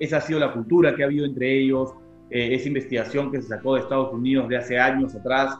[0.00, 1.94] esa ha sido la cultura que ha habido entre ellos,
[2.30, 5.58] eh, esa investigación que se sacó de Estados Unidos de hace años atrás,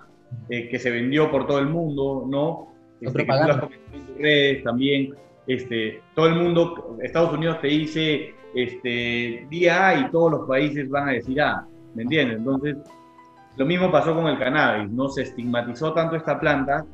[0.49, 2.75] eh, que se vendió por todo el mundo, ¿no?
[3.01, 3.27] Este,
[4.19, 5.15] redes también,
[5.47, 10.89] este, todo el mundo, Estados Unidos te dice este, día A y todos los países
[10.89, 12.39] van a decir A, ¿me entiendes?
[12.39, 12.77] Entonces,
[13.57, 15.09] Lo mismo pasó con el cannabis, ¿no?
[15.09, 16.85] Se estigmatizó tanto esta planta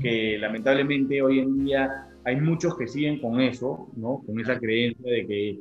[0.00, 4.22] que lamentablemente hoy en día hay muchos que siguen con eso, ¿no?
[4.26, 5.60] Con esa creencia de que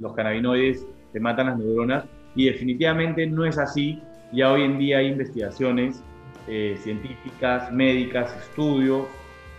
[0.00, 4.00] los cannabinoides te matan las neuronas y definitivamente no es así.
[4.32, 6.02] Ya hoy en día hay investigaciones
[6.48, 9.06] eh, científicas, médicas, estudios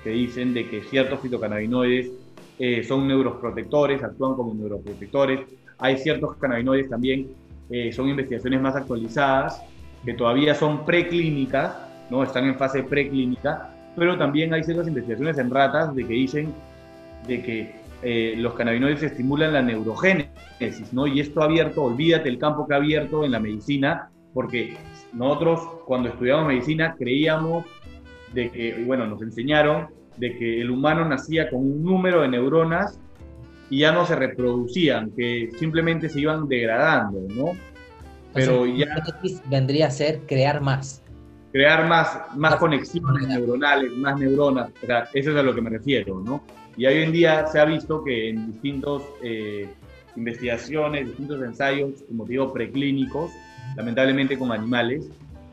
[0.03, 2.11] que dicen de que ciertos fitocannabinoides
[2.59, 5.41] eh, son neuroprotectores, actúan como neuroprotectores.
[5.79, 7.29] Hay ciertos cannabinoides también,
[7.69, 9.61] eh, son investigaciones más actualizadas,
[10.05, 11.75] que todavía son preclínicas,
[12.09, 12.23] ¿no?
[12.23, 16.53] están en fase preclínica, pero también hay ciertas investigaciones en ratas de que dicen
[17.27, 21.07] de que eh, los cannabinoides estimulan la neurogénesis, ¿no?
[21.07, 24.75] Y esto ha abierto, olvídate el campo que ha abierto en la medicina, porque
[25.13, 27.65] nosotros cuando estudiamos medicina creíamos
[28.33, 32.99] de que, bueno, nos enseñaron de que el humano nacía con un número de neuronas
[33.69, 37.51] y ya no se reproducían, que simplemente se iban degradando, ¿no?
[38.33, 39.03] Pero ya...
[39.49, 41.01] Vendría a ser crear más.
[41.51, 44.71] Crear más, más conexiones neuronales, más neuronas,
[45.13, 46.43] eso es a lo que me refiero, ¿no?
[46.75, 49.69] Y hoy en día se ha visto que en distintos eh,
[50.15, 53.31] investigaciones, distintos ensayos, como digo, preclínicos,
[53.75, 55.09] lamentablemente con animales,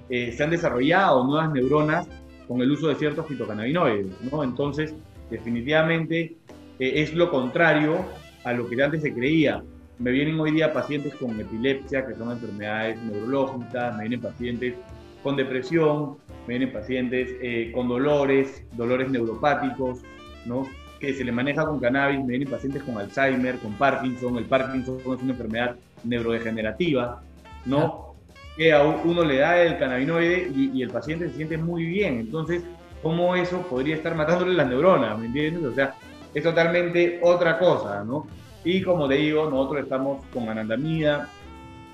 [0.09, 2.09] eh, se han desarrollado nuevas neuronas
[2.49, 4.42] con el uso de ciertos fitocannabinoides, ¿no?
[4.42, 4.94] Entonces,
[5.31, 6.37] definitivamente
[6.79, 8.05] eh, es lo contrario
[8.44, 9.62] a lo que antes se creía.
[9.99, 14.75] Me vienen hoy día pacientes con epilepsia, que son enfermedades neurológicas, me vienen pacientes
[15.23, 17.29] con depresión, me vienen pacientes
[17.75, 20.01] con dolores, dolores neuropáticos,
[20.46, 20.66] ¿no?
[21.01, 24.99] que se le maneja con cannabis, me vienen pacientes con Alzheimer, con Parkinson, el Parkinson
[24.99, 27.23] es una enfermedad neurodegenerativa,
[27.64, 28.14] ¿no?
[28.57, 32.62] Que a uno le da el cannabinoide y, el paciente se siente muy bien, entonces,
[33.03, 35.18] ¿cómo eso podría estar matándole las neuronas?
[35.18, 35.64] ¿Me entiendes?
[35.64, 35.94] O sea,
[36.35, 38.27] es totalmente otra cosa, ¿no?
[38.64, 41.29] Y como te digo, nosotros estamos con Anandamida,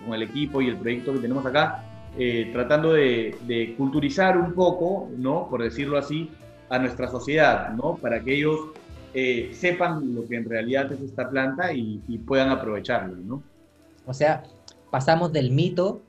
[0.05, 1.85] con el equipo y el proyecto que tenemos acá,
[2.19, 5.49] eh, tratando de, de, culturizar un poco, ¿no?
[5.49, 6.31] Por decirlo así,
[6.69, 7.97] a nuestra sociedad, ¿no?
[7.97, 8.71] Para que ellos
[9.19, 13.43] eh, sepan lo que en realidad es esta planta y, puedan aprovecharla, ¿no?
[14.05, 14.43] O sea,
[14.91, 16.03] pasamos del mito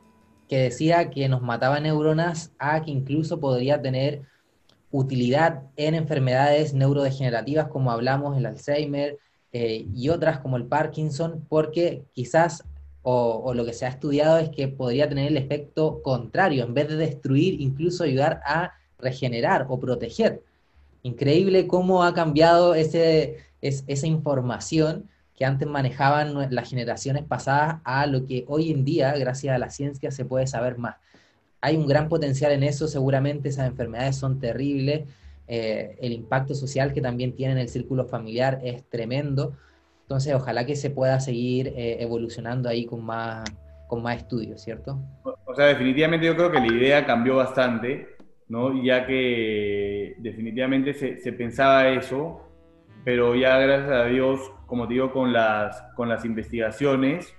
[0.47, 4.21] que decía que nos mataba neuronas a que incluso podría tener
[4.91, 9.17] utilidad en enfermedades neurodegenerativas como hablamos, el Alzheimer
[9.51, 12.63] eh, y otras como el Parkinson, porque quizás,
[13.01, 16.87] o, lo que se ha estudiado es que podría tener el efecto contrario, en vez
[16.87, 20.41] de destruir, incluso ayudar a regenerar o proteger.
[21.03, 28.25] Increíble cómo ha cambiado ese, esa información que antes manejaban las generaciones pasadas a lo
[28.25, 30.95] que hoy en día, gracias a la ciencia, se puede saber más.
[31.61, 35.07] Hay un gran potencial en eso, seguramente esas enfermedades son terribles,
[35.47, 39.53] eh, el impacto social que también tiene en el círculo familiar es tremendo,
[40.01, 43.47] entonces ojalá que se pueda seguir eh, evolucionando ahí con más,
[43.87, 44.99] con más estudios, ¿cierto?
[45.45, 48.17] O sea, definitivamente yo creo que la idea cambió bastante
[48.49, 48.81] ¿no?
[48.83, 52.46] ya que definitivamente se, pensaba eso,
[53.07, 57.33] pero ya gracias a Dios, como digo, con las, con las investigaciones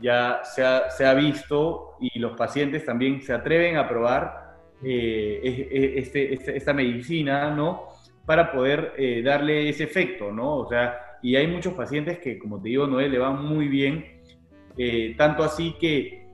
[0.00, 5.92] ya se ha, se ha visto y los pacientes también se atreven a probar eh,
[5.98, 7.84] este, este, esta medicina, ¿no?
[8.24, 10.56] Para poder eh, darle ese efecto, ¿no?
[10.56, 14.22] O sea, y hay muchos pacientes que, como te digo, Noel, le van muy bien,
[14.76, 16.26] eh, tanto así que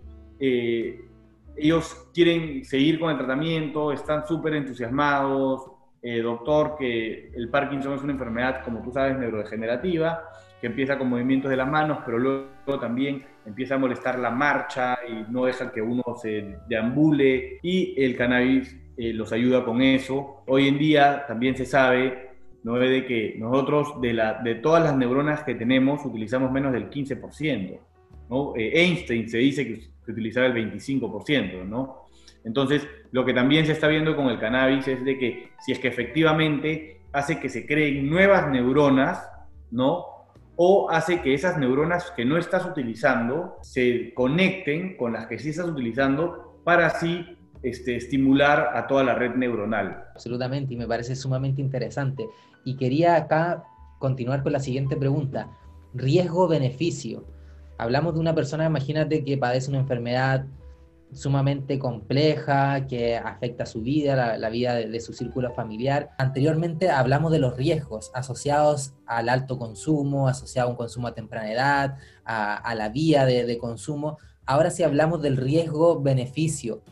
[1.55, 5.72] ellos quieren seguir con el tratamiento, están súper entusiasmados.
[6.03, 10.25] Eh, doctor, que el Parkinson es una enfermedad, como tú sabes, neurodegenerativa,
[10.61, 14.99] que empieza con movimientos de las manos, pero luego también empieza a molestar la marcha
[15.09, 17.59] y no deja que uno se deambule.
[17.63, 20.43] Y el cannabis eh, los ayuda con eso.
[20.47, 22.31] Hoy en día también se sabe
[22.65, 22.75] ¿no?
[22.75, 27.79] de que nosotros, de, la, de todas las neuronas que tenemos, utilizamos menos del 15%.
[28.29, 28.55] ¿no?
[28.57, 32.02] Eh, Einstein se dice que que utilizar el 25%, ¿no?
[32.45, 35.79] Entonces, lo que también se está viendo con el cannabis es de que si es
[35.79, 39.29] que efectivamente hace que se creen nuevas neuronas,
[39.71, 40.05] ¿no?
[40.57, 45.51] O hace que esas neuronas que no estás utilizando se conecten con las que sí
[45.51, 50.05] estás utilizando para así este, estimular a toda la red neuronal.
[50.15, 52.27] Absolutamente, y me parece sumamente interesante.
[52.65, 53.65] Y quería acá
[53.99, 55.49] continuar con la siguiente pregunta.
[55.95, 57.25] Riesgo-beneficio
[57.83, 60.47] hablamos de una persona, imagínate, que padece una enfermedad
[61.13, 66.11] sumamente compleja, que afecta su vida, la, vida de, su círculo familiar.
[66.19, 71.53] Anteriormente hablamos de los riesgos asociados al alto consumo, asociado a un consumo a temprana
[71.53, 74.19] edad, a, la vía de, consumo.
[74.47, 76.83] Ahora sí hablamos del riesgo-beneficio.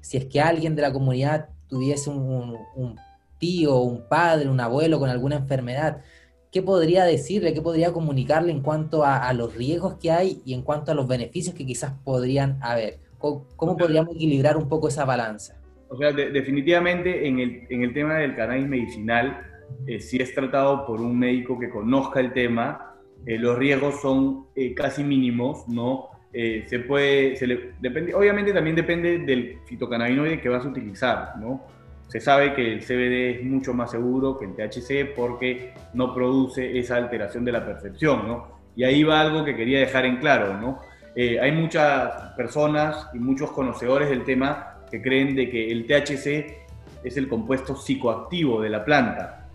[0.00, 2.96] Si es que alguien de la comunidad tuviese un, un
[3.38, 6.02] tío, un padre, un abuelo con alguna enfermedad,
[6.50, 10.62] ¿qué podría decirle, qué podría comunicarle en cuanto a, los riesgos que hay y en
[10.62, 13.07] cuanto a los beneficios que quizás podrían haber?
[13.18, 15.60] ¿Cómo podríamos equilibrar un poco esa balanza?
[15.88, 19.40] O sea, definitivamente en el, en el, tema del cannabis medicinal,
[19.86, 22.94] eh, si es tratado por un médico que conozca el tema,
[23.26, 26.10] eh, los riesgos son eh, casi mínimos, ¿no?
[26.30, 31.64] se puede, se le, depende, obviamente también depende del fitocannabinoide que vas a utilizar, ¿no?
[32.06, 36.78] Se sabe que el CBD es mucho más seguro que el THC porque no produce
[36.78, 38.58] esa alteración de la percepción, ¿no?
[38.76, 40.78] Y ahí va algo que quería dejar en claro, ¿no?
[41.16, 46.68] Hay muchas personas y muchos conocedores del tema que creen de que el THC
[47.04, 49.48] es el compuesto psicoactivo de la planta,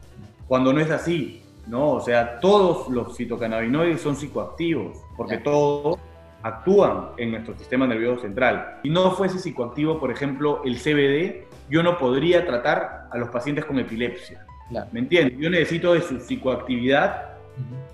[0.47, 1.91] cuando no es así, ¿no?
[1.91, 5.99] O sea, todos los fitocannabinoides son psicoactivos, porque todos
[6.43, 8.79] actúan en nuestro sistema nervioso central.
[8.83, 13.65] Si no fuese psicoactivo, por ejemplo, el CBD, yo no podría tratar a los pacientes
[13.65, 14.45] con epilepsia.
[14.91, 15.37] ¿Me entiendes?
[15.37, 17.35] Yo necesito de su psicoactividad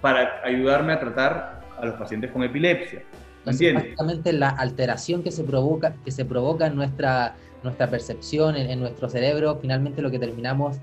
[0.01, 3.03] para ayudarme a tratar a los pacientes con epilepsia.
[3.45, 9.09] Básicamente la alteración que se provoca, que se provoca en nuestra, nuestra percepción, en, nuestro
[9.09, 10.77] cerebro, finalmente lo que terminamos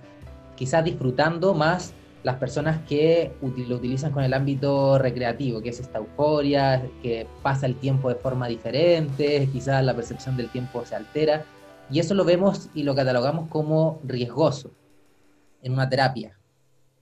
[0.57, 1.93] quizás disfrutando más
[2.23, 3.33] las personas que
[3.69, 8.17] lo utilizan con el ámbito recreativo, que es esta euforia, que pasa el tiempo de
[8.17, 11.45] forma diferente, quizás la percepción del tiempo se altera,
[11.89, 14.73] y eso lo vemos y lo catalogamos como riesgoso
[15.63, 16.37] en una terapia.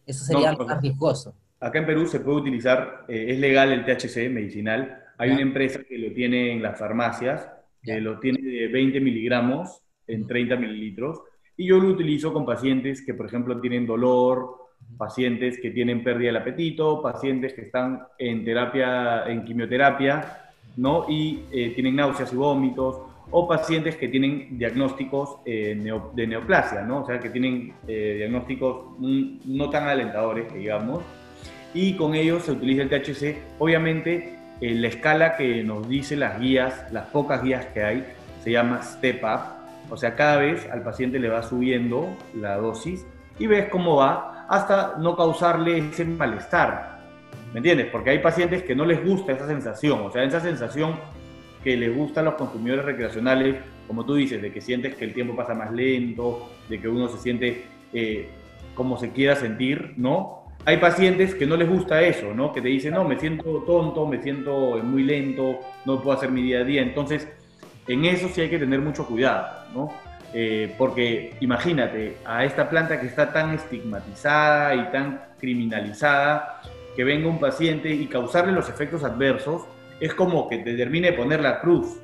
[0.05, 1.35] Eso sería lo más riesgoso.
[1.59, 5.81] Acá en Perú se puede utilizar, eh, es legal el THC medicinal, hay una empresa
[5.85, 7.48] que lo tiene en las farmacias,
[7.83, 11.20] que lo tiene de 20 miligramos en 30 mililitros,
[11.57, 14.57] y yo lo utilizo con pacientes que, por ejemplo, tienen dolor,
[14.96, 21.07] pacientes que tienen pérdida del apetito, pacientes que están en terapia, en quimioterapia, ¿no?
[21.09, 22.98] Y eh, tienen náuseas y vómitos,
[23.31, 25.77] o pacientes que tienen diagnósticos eh,
[26.14, 27.03] de neoplasia, ¿no?
[27.03, 31.03] O sea, que tienen eh, diagnósticos no tan alentadores, digamos,
[31.72, 33.37] y con ellos se utiliza el THC.
[33.59, 38.05] Obviamente, eh, la escala que nos dice las guías, las pocas guías que hay,
[38.43, 39.40] se llama Step Up.
[39.90, 43.07] O sea, cada vez al paciente le va subiendo la dosis
[43.38, 47.01] y ves cómo va hasta no causarle ese malestar.
[47.53, 47.87] ¿Me entiendes?
[47.90, 50.01] Porque hay pacientes que no les gusta esa sensación.
[50.01, 50.97] O sea, esa sensación
[51.62, 55.14] que les gusta a los consumidores recreacionales, como tú dices, de que sientes que el
[55.14, 58.29] tiempo pasa más lento, de que uno se siente eh,
[58.75, 60.44] como se quiera sentir, ¿no?
[60.66, 62.53] Hay pacientes que no les gusta eso, ¿no?
[62.53, 66.42] Que te dicen, no, me siento tonto, me siento muy lento, no puedo hacer mi
[66.42, 66.83] día a día.
[66.83, 67.29] Entonces,
[67.87, 69.92] en eso sí hay que tener mucho cuidado, ¿no?
[70.33, 76.61] Eh, porque imagínate, a esta planta que está tan estigmatizada y tan criminalizada,
[76.96, 79.62] que venga un paciente y causarle los efectos adversos,
[80.00, 82.00] es como que te termine de poner la cruz,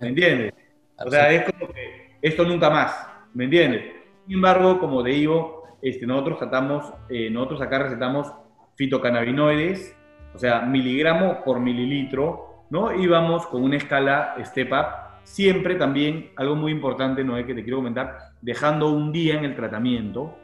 [0.00, 0.52] ¿me entiendes?
[0.96, 2.94] O sea, es como que esto nunca más,
[3.34, 3.82] ¿me entiendes?
[4.26, 8.32] Sin embargo, como te digo, este, nosotros tratamos, eh, nosotros acá recetamos
[8.76, 9.96] fitocannabinoides,
[10.34, 12.94] o sea, miligramo por mililitro, ¿no?
[12.94, 14.86] Y vamos con una escala step up,
[15.24, 17.34] siempre también, algo muy importante, ¿no?
[17.44, 20.34] que te quiero comentar, dejando un día en el tratamiento,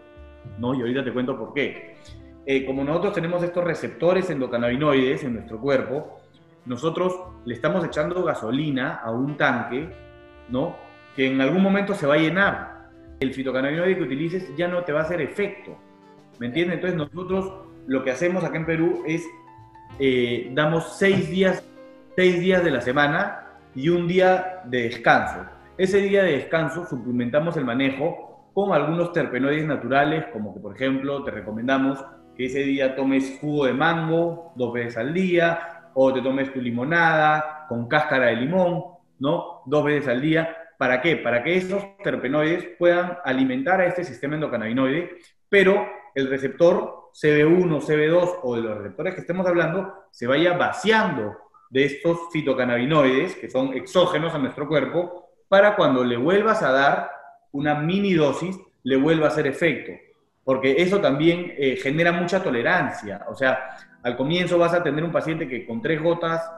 [0.59, 0.75] ¿no?
[0.75, 1.97] Y ahorita te cuento por qué.
[2.45, 6.21] Eh, como nosotros tenemos estos receptores endocannabinoides en nuestro cuerpo,
[6.65, 9.89] nosotros le estamos echando gasolina a un tanque,
[10.49, 10.77] ¿no?
[11.15, 12.78] Que en algún momento se va a llenar,
[13.21, 15.77] el fitocannabinoide que utilices ya no te va a hacer efecto.
[16.39, 16.77] ¿Me entiendes?
[16.77, 17.53] Entonces nosotros
[17.87, 19.27] lo que hacemos acá en Perú es
[19.99, 21.65] eh, damos seis días,
[22.15, 25.45] seis días de la semana y un día de descanso.
[25.77, 31.23] Ese día de descanso suplementamos el manejo con algunos terpenoides naturales, como que por ejemplo
[31.25, 32.05] te recomendamos
[32.37, 36.61] que ese día tomes jugo de mango dos veces al día, o te tomes tu
[36.61, 38.85] limonada con cáscara de limón,
[39.19, 39.63] ¿no?
[39.67, 41.17] Dos veces al día ¿Para qué?
[41.17, 48.39] Para que esos terpenoides puedan alimentar a este sistema endocannabinoide, pero el receptor CB1, CB2
[48.43, 51.37] o de los receptores que estemos hablando se vaya vaciando
[51.71, 57.11] de estos fitocannabinoides, que son exógenos a nuestro cuerpo, para cuando le vuelvas a dar
[57.51, 59.93] una mini dosis, le vuelva a hacer efecto.
[60.45, 63.27] Porque eso también eh, genera mucha tolerancia.
[63.29, 66.49] O sea, al comienzo vas a tener un paciente que con tres gotas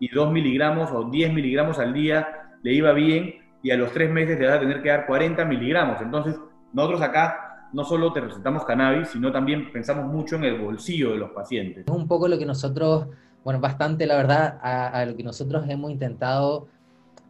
[0.00, 4.10] y 2 miligramos o 10 miligramos al día le iba bien y a los tres
[4.10, 6.00] meses te vas a tener que dar 40 miligramos.
[6.00, 6.36] Entonces,
[6.72, 11.18] nosotros acá no solo te recetamos cannabis, sino también pensamos mucho en el bolsillo de
[11.18, 11.84] los pacientes.
[11.86, 13.06] Es un poco lo que nosotros,
[13.44, 16.68] bueno, bastante la verdad, a, lo que nosotros hemos intentado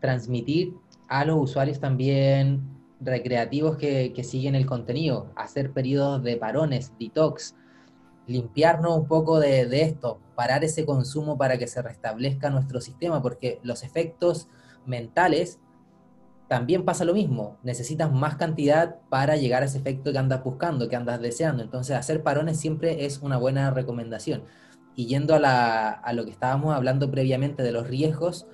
[0.01, 0.75] transmitir
[1.09, 2.63] a los usuarios también
[3.01, 7.55] recreativos que, que siguen el contenido, hacer periodos de parones, detox,
[8.27, 13.21] limpiarnos un poco de, de, esto, parar ese consumo para que se restablezca nuestro sistema,
[13.21, 14.49] porque los efectos
[14.87, 15.61] mentales
[16.53, 20.87] también pasa lo mismo, necesitas más cantidad para llegar a ese efecto que andas buscando,
[20.87, 21.63] que andas deseando.
[21.63, 24.43] Entonces, hacer parones siempre es una buena recomendación.
[24.95, 28.47] Y yendo a, lo que estábamos hablando previamente de los riesgos,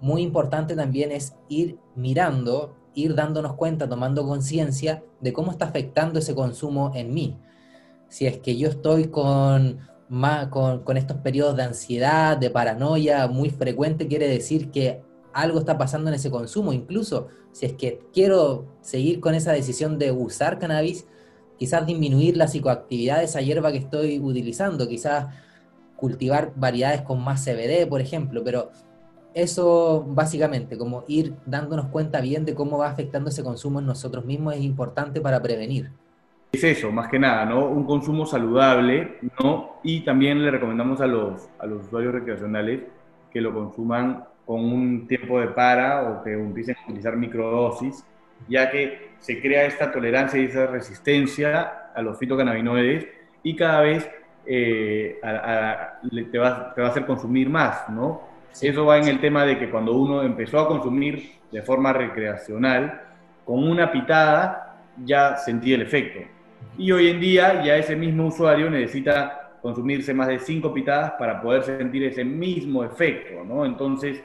[0.00, 6.20] muy importante también es ir mirando, ir dándonos cuenta, tomando conciencia de cómo está afectando
[6.20, 7.38] ese consumo en mí.
[8.08, 9.80] Si es que yo estoy con,
[10.48, 15.78] con, con estos periodos de ansiedad, de paranoia muy frecuente, quiere decir que algo está
[15.78, 16.72] pasando en ese consumo.
[16.72, 21.06] Incluso si es que quiero seguir con esa decisión de usar cannabis,
[21.58, 25.26] quizás disminuir la psicoactividad de esa hierba que estoy utilizando, quizás
[25.96, 28.70] cultivar variedades con más CBD, por ejemplo, pero
[29.34, 34.24] eso básicamente, como ir dándonos cuenta bien de cómo va afectando ese consumo en nosotros
[34.24, 35.90] mismos es importante para prevenir.
[36.52, 37.68] Es eso, más que nada, ¿no?
[37.68, 39.80] Un consumo saludable, ¿no?
[39.82, 42.84] Y también le recomendamos a los, a los usuarios recreacionales
[43.30, 48.02] que lo consuman con un tiempo de para o que empiecen a utilizar microdosis,
[48.48, 53.06] ya que se crea esta tolerancia y esa resistencia a los fitocannabinoides
[53.42, 54.10] y cada vez
[54.46, 58.22] eh, te, va, te, va, a hacer consumir más, ¿no?
[58.58, 63.02] Eso va en el tema de que cuando uno empezó a consumir de forma recreacional,
[63.44, 66.20] con una pitada ya sentía el efecto.
[66.78, 71.42] Y hoy en día ya ese mismo usuario necesita consumirse más de cinco pitadas para
[71.42, 73.66] poder sentir ese mismo efecto, ¿no?
[73.66, 74.22] Entonces,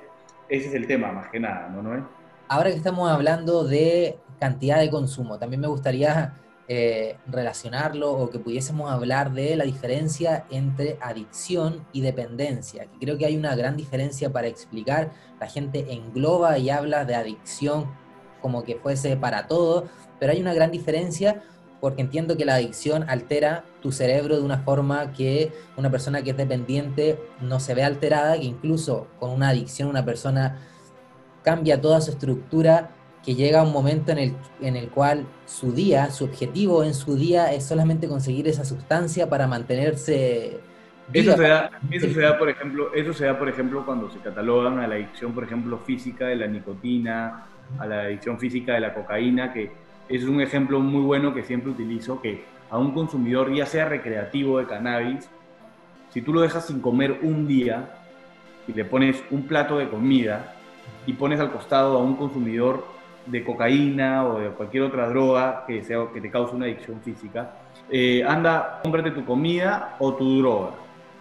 [0.58, 2.08] ese es el tema, más que nada, ¿no?
[2.48, 6.36] Ahora que estamos hablando de cantidad de consumo, también me gustaría
[6.68, 13.26] eh, relacionarlo o que pudiésemos hablar de la diferencia entre adicción y dependencia, creo que
[13.26, 15.12] hay una gran diferencia para explicar.
[15.40, 17.92] La gente engloba y habla de adicción
[18.40, 19.86] como que fuese para todo,
[20.20, 21.42] pero hay una gran diferencia
[21.84, 26.30] porque entiendo que la adicción altera tu cerebro de una forma que una persona que
[26.30, 30.62] es dependiente no se ve alterada, que incluso con una adicción una persona
[31.44, 36.10] cambia toda su estructura, que llega un momento en el, en el cual su día,
[36.10, 40.62] su objetivo en su día es solamente conseguir esa sustancia para mantenerse...
[41.12, 44.20] Eso se, da, eso se da, por ejemplo, eso se da, por ejemplo, cuando se
[44.20, 47.44] catalogan a la adicción, por ejemplo, física de la nicotina,
[47.78, 51.72] a la adicción física de la cocaína, que es un ejemplo muy bueno que siempre
[51.72, 55.30] utilizo, que a un consumidor, ya sea recreativo de cannabis,
[56.10, 57.90] si tú lo dejas sin comer un día
[58.68, 60.56] y le pones un plato de comida
[61.06, 62.86] y pones al costado a un consumidor
[63.26, 67.54] de cocaína o de cualquier otra droga que, sea, que te cause una adicción física,
[67.90, 70.72] eh, anda, cómprate tu comida o tu droga.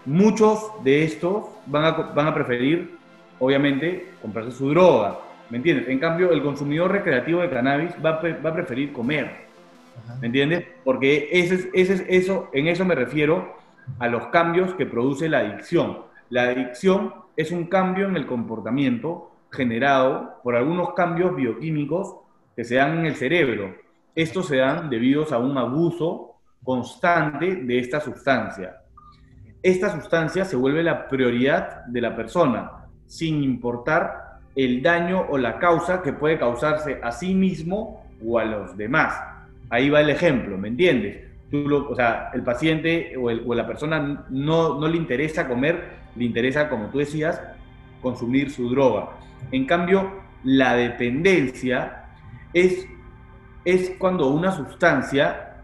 [0.04, 2.98] Muchos de estos van a, van a preferir,
[3.38, 5.18] obviamente, comprarse su droga
[5.52, 5.86] ¿Me entiendes?
[5.86, 9.48] En cambio, el consumidor recreativo de cannabis va, a preferir comer.
[10.18, 10.64] ¿Me entiendes?
[10.82, 13.54] Porque ese, ese, eso, en eso me refiero
[13.98, 16.04] a los cambios que produce la adicción.
[16.30, 22.16] La adicción es un cambio en el comportamiento generado por algunos cambios bioquímicos
[22.56, 23.74] que se dan en el cerebro.
[24.14, 28.78] Estos se dan debido a un abuso constante de esta sustancia.
[29.62, 35.58] Esta sustancia se vuelve la prioridad de la persona, sin importar el daño o la
[35.58, 39.14] causa que puede causarse a sí mismo o a los demás.
[39.70, 41.28] Ahí va el ejemplo, ¿me entiendes?
[41.50, 45.82] Tú o sea, el paciente o, o, la persona no, no le interesa comer,
[46.16, 47.40] le interesa, como tú decías,
[48.00, 49.10] consumir su droga.
[49.50, 50.10] En cambio,
[50.44, 52.04] la dependencia
[52.52, 52.86] es,
[53.64, 55.56] es cuando una sustancia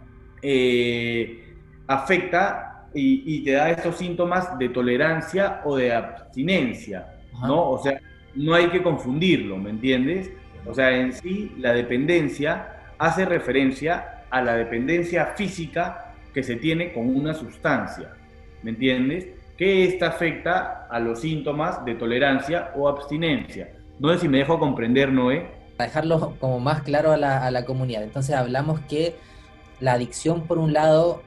[0.43, 7.07] eh, afecta y, y, te da estos síntomas de tolerancia o de abstinencia,
[7.43, 7.71] ¿no?
[7.71, 8.01] O sea,
[8.39, 10.31] no hay que confundirlo, ¿me entiendes?
[10.65, 16.93] O sea, en sí la dependencia hace referencia a la dependencia física que se tiene
[16.93, 18.13] con una sustancia,
[18.63, 19.29] ¿me entiendes?
[19.57, 23.73] Que esta afecta a los síntomas de tolerancia o abstinencia.
[23.99, 25.51] No sé si me dejo comprender, Noé.
[25.77, 28.05] Para dejarlo como más claro a la, a la comunidad.
[28.05, 29.17] Entonces hablamos que
[29.81, 31.23] la adicción, por un lado,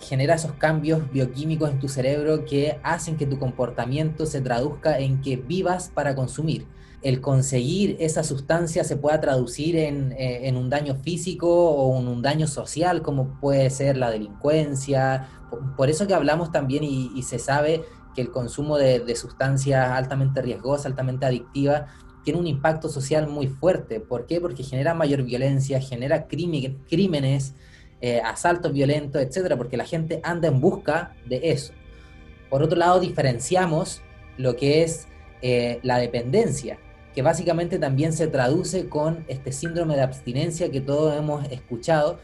[0.00, 5.20] genera esos cambios bioquímicos en tu cerebro que hacen que tu comportamiento se traduzca en
[5.20, 6.66] que vivas para consumir.
[7.02, 12.22] El conseguir esa sustancia se pueda traducir en, eh, un daño físico o en un
[12.22, 15.28] daño social, como puede ser la delincuencia.
[15.76, 17.84] Por, eso que hablamos también y, se sabe
[18.14, 21.90] que el consumo de, de sustancias altamente riesgosas, altamente adictivas,
[22.24, 24.00] tiene un impacto social muy fuerte.
[24.00, 24.40] ¿Por qué?
[24.40, 27.54] Porque genera mayor violencia, genera crímenes,
[28.06, 31.72] eh, asaltos violentos, etcétera, porque la gente anda en busca de eso.
[32.50, 34.02] Por otro lado, diferenciamos
[34.36, 35.08] lo que es
[35.40, 36.76] eh, la dependencia,
[37.14, 42.18] que básicamente también se traduce con este síndrome de abstinencia que todos hemos escuchado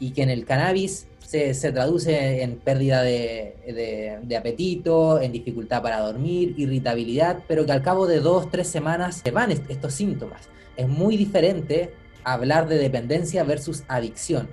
[0.00, 6.00] y que en el cannabis se, traduce en pérdida de, de, apetito, en dificultad para
[6.00, 10.48] dormir, irritabilidad, pero que al cabo de dos, tres semanas se van estos síntomas.
[10.76, 11.94] Es muy diferente
[12.24, 14.48] hablar de dependencia versus adicción.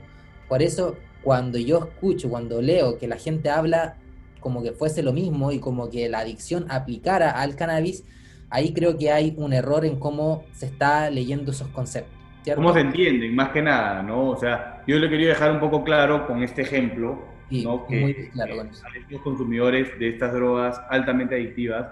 [0.47, 3.97] Por eso, cuando yo escucho, cuando leo que la gente habla
[4.39, 8.05] como que fuese lo mismo y como que la adicción aplicara al cannabis,
[8.51, 12.13] ahí creo que hay un error en cómo se está leyendo esos conceptos.
[12.53, 13.33] ¿Cómo se entienden?
[13.33, 14.29] Más que nada, ¿no?
[14.29, 17.87] O sea, yo le quería dejar un poco claro con este ejemplo, ¿no?
[17.87, 18.85] Que muy claro con eso.
[18.85, 21.87] a consumidores de estas drogas altamente adictivas,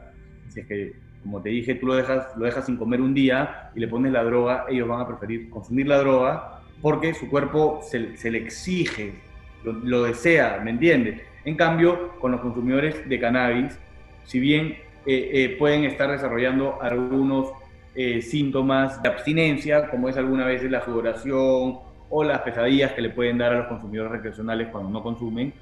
[0.50, 3.72] si es que, como te dije, tú lo dejas, lo dejas sin comer un día
[3.74, 6.53] y le pones la droga, ellos van a preferir consumir la droga
[6.84, 9.14] porque su cuerpo se, le exige,
[9.64, 11.22] lo, desea, ¿me entiendes?
[11.46, 13.80] En cambio, con los consumidores de cannabis,
[14.26, 14.76] si bien
[15.06, 17.54] eh, eh, pueden estar desarrollando algunos
[17.96, 21.80] eh, síntomas de abstinencia, como es alguna vez la sudoración
[22.10, 25.54] o las pesadillas que le pueden dar a los consumidores recreacionales cuando no consumen,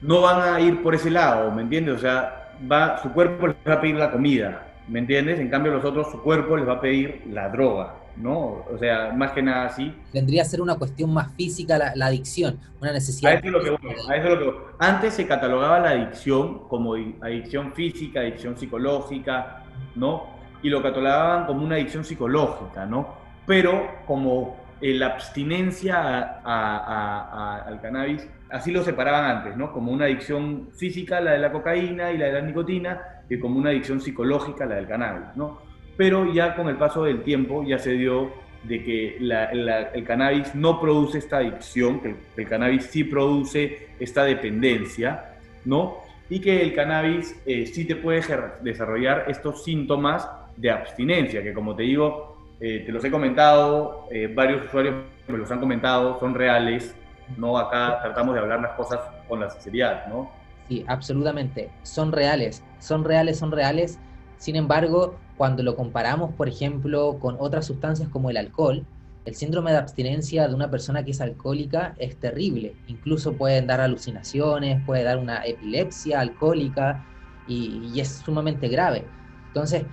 [0.00, 1.96] no van a ir por ese lado, ¿me entiendes?
[1.96, 5.40] O sea, va, su cuerpo les va a pedir la comida, ¿me entiendes?
[5.40, 7.99] En cambio, los otros, su cuerpo les va a pedir la droga.
[8.16, 8.64] ¿No?
[8.72, 9.94] O sea, más que nada así.
[10.12, 13.32] Vendría a ser una cuestión más física la, adicción, una necesidad.
[13.32, 13.70] A eso, lo que,
[14.08, 20.26] a eso lo que Antes se catalogaba la adicción como adicción física, adicción psicológica, ¿no?
[20.62, 23.14] Y lo catalogaban como una adicción psicológica, ¿no?
[23.46, 29.72] Pero como la abstinencia al cannabis, así lo separaban antes, ¿no?
[29.72, 33.58] Como una adicción física, la de la cocaína y la de la nicotina, y como
[33.58, 35.69] una adicción psicológica, la del cannabis, ¿no?
[35.96, 38.32] Pero ya con el paso del tiempo ya se dio
[38.62, 45.36] de que el cannabis no produce esta adicción, que el, cannabis sí produce esta dependencia,
[45.64, 45.98] ¿no?
[46.28, 48.22] Y que el cannabis eh, sí te puede
[48.62, 54.30] desarrollar estos síntomas de abstinencia, que como te digo, eh, te los he comentado, eh,
[54.32, 54.94] varios usuarios
[55.26, 56.94] me los han comentado, son reales,
[57.36, 57.56] ¿no?
[57.56, 60.30] Acá tratamos de hablar las cosas con la sinceridad, ¿no?
[60.68, 63.98] Sí, absolutamente, son reales, son reales, son reales.
[64.40, 68.86] Sin embargo, cuando lo comparamos, por ejemplo, con otras sustancias como el alcohol,
[69.26, 72.78] el síndrome de abstinencia de una persona que es alcohólica es terrible.
[72.86, 77.06] Incluso pueden dar alucinaciones, puede dar una epilepsia alcohólica
[77.44, 79.12] y, es sumamente grave.
[79.48, 79.88] Entonces,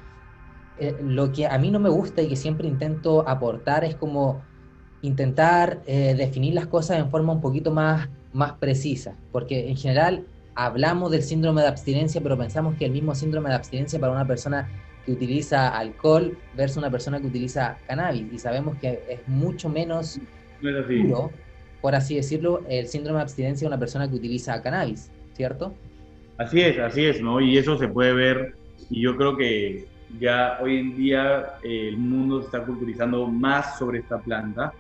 [0.78, 4.48] eh, lo que a mí no me gusta y que siempre intento aportar es como
[5.02, 10.28] intentar eh, definir las cosas en forma un poquito más, más precisa, porque en general
[10.58, 14.26] hablamos del síndrome de abstinencia, pero pensamos que el mismo síndrome de abstinencia para una
[14.26, 14.68] persona
[15.06, 18.34] que utiliza alcohol versus una persona que utiliza cannabis.
[18.34, 20.20] Y sabemos que es mucho menos
[20.60, 21.32] duro,
[21.80, 25.76] por así decirlo, el síndrome de abstinencia de una persona que utiliza cannabis, ¿cierto?
[26.40, 27.40] Así es, así es, ¿no?
[27.40, 28.56] Y eso se puede ver,
[28.90, 29.88] y yo creo que
[30.20, 34.74] ya hoy en día el mundo se está culturizando más sobre esta planta,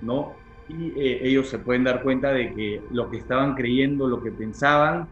[0.00, 0.32] ¿no?
[0.68, 4.30] Y eh, ellos se pueden dar cuenta de que lo que estaban creyendo, lo que
[4.30, 5.08] pensaban,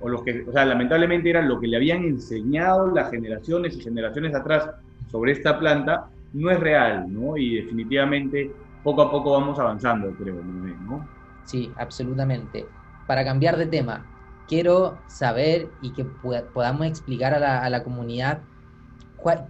[0.00, 3.80] o lo que, o sea, lamentablemente era lo que le habían enseñado las generaciones y
[3.80, 4.68] generaciones atrás
[5.10, 7.36] sobre esta planta, no es real, ¿no?
[7.36, 8.50] Y definitivamente
[8.82, 11.08] poco a poco vamos avanzando, creo, ¿no?
[11.44, 12.66] Sí, absolutamente.
[13.06, 14.04] Para cambiar de tema,
[14.48, 18.40] quiero saber y que podamos explicar a la, a la comunidad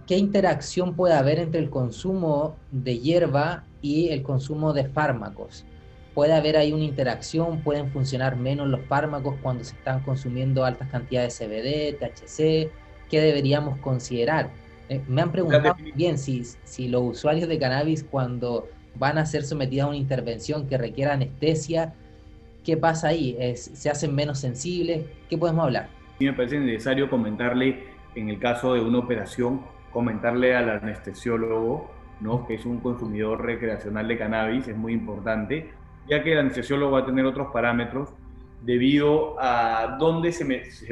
[0.07, 5.63] qué interacción puede haber entre el consumo de hierba y el consumo de fármacos
[6.15, 10.89] puede haber ahí una interacción, pueden funcionar menos los fármacos cuando se están consumiendo altas
[10.89, 12.71] cantidades de CBD, THC,
[13.11, 14.49] ¿qué deberíamos considerar?
[14.89, 19.43] Eh, me han preguntado bien si, si los usuarios de cannabis cuando van a ser
[19.43, 21.93] sometidos a una intervención que requiera anestesia,
[22.63, 23.37] ¿qué pasa ahí?
[23.55, 25.05] ¿Se hacen menos sensibles?
[25.29, 25.89] ¿Qué podemos hablar?
[26.17, 27.83] Sí, me parece necesario comentarle,
[28.15, 29.61] en el caso de una operación,
[29.91, 31.94] comentarle al anestesiólogo,
[32.25, 32.45] ¿no?
[32.47, 35.69] que es un consumidor recreacional de cannabis, es muy importante,
[36.09, 38.09] ya que el anestesiólogo va a tener otros parámetros
[38.63, 40.43] debido a dónde se,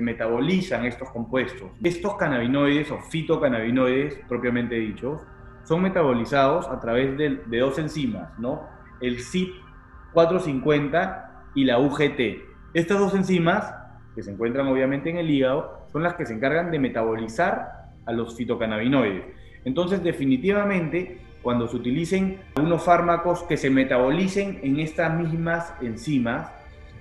[0.01, 1.71] metabolizan estos compuestos.
[1.84, 5.23] Estos cannabinoides o fitocannabinoides, propiamente dichos,
[5.63, 8.61] son metabolizados a través de, dos enzimas, ¿no?
[9.01, 11.25] El CYP450
[11.55, 12.43] y la UGT.
[12.75, 13.73] Estas dos enzimas,
[14.13, 18.11] que se encuentran obviamente en el hígado, son las que se encargan de metabolizar a
[18.11, 19.25] los fitocannabinoides.
[19.66, 26.51] Entonces, definitivamente, cuando se utilicen algunos fármacos que se metabolicen en estas mismas enzimas,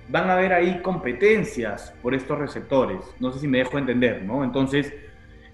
[0.09, 2.99] van a haber ahí competencias por estos receptores.
[3.19, 4.43] No sé si me dejo entender, ¿no?
[4.43, 4.93] Entonces,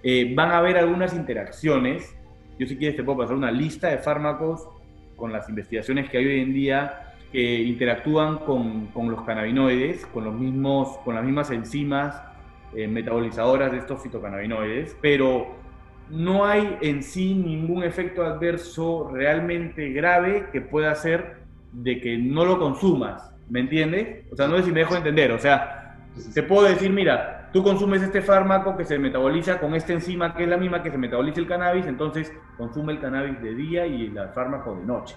[0.03, 2.15] eh, van a haber algunas interacciones.
[2.57, 4.67] Yo si quieres te puedo pasar una lista de fármacos
[5.15, 10.23] con las investigaciones que hay hoy en día que interactúan con, con los cannabinoides, con,
[10.23, 12.21] los mismos, con las mismas enzimas
[12.75, 15.58] eh, metabolizadoras de estos fitocannabinoides, pero
[16.09, 21.37] no hay en sí ningún efecto adverso realmente grave que pueda hacer
[21.71, 24.25] de que no lo consumas, ¿me entiendes?
[24.31, 25.97] O sea, no sé si me dejo entender, o sea,
[26.33, 30.43] te puedo decir, mira, tú consumes este fármaco que se metaboliza con esta enzima que
[30.43, 34.05] es la misma que se metaboliza el cannabis, entonces consume el cannabis de día y
[34.05, 35.15] el fármaco de noche.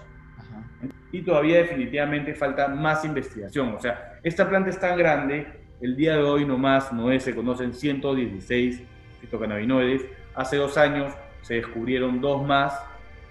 [1.11, 5.47] Y todavía definitivamente falta más investigación, o sea, esta planta es tan grande,
[5.81, 8.83] el día de hoy nomás no es, se conocen 116
[9.21, 10.05] fitocannabinoides,
[10.35, 12.79] hace dos años se descubrieron dos más,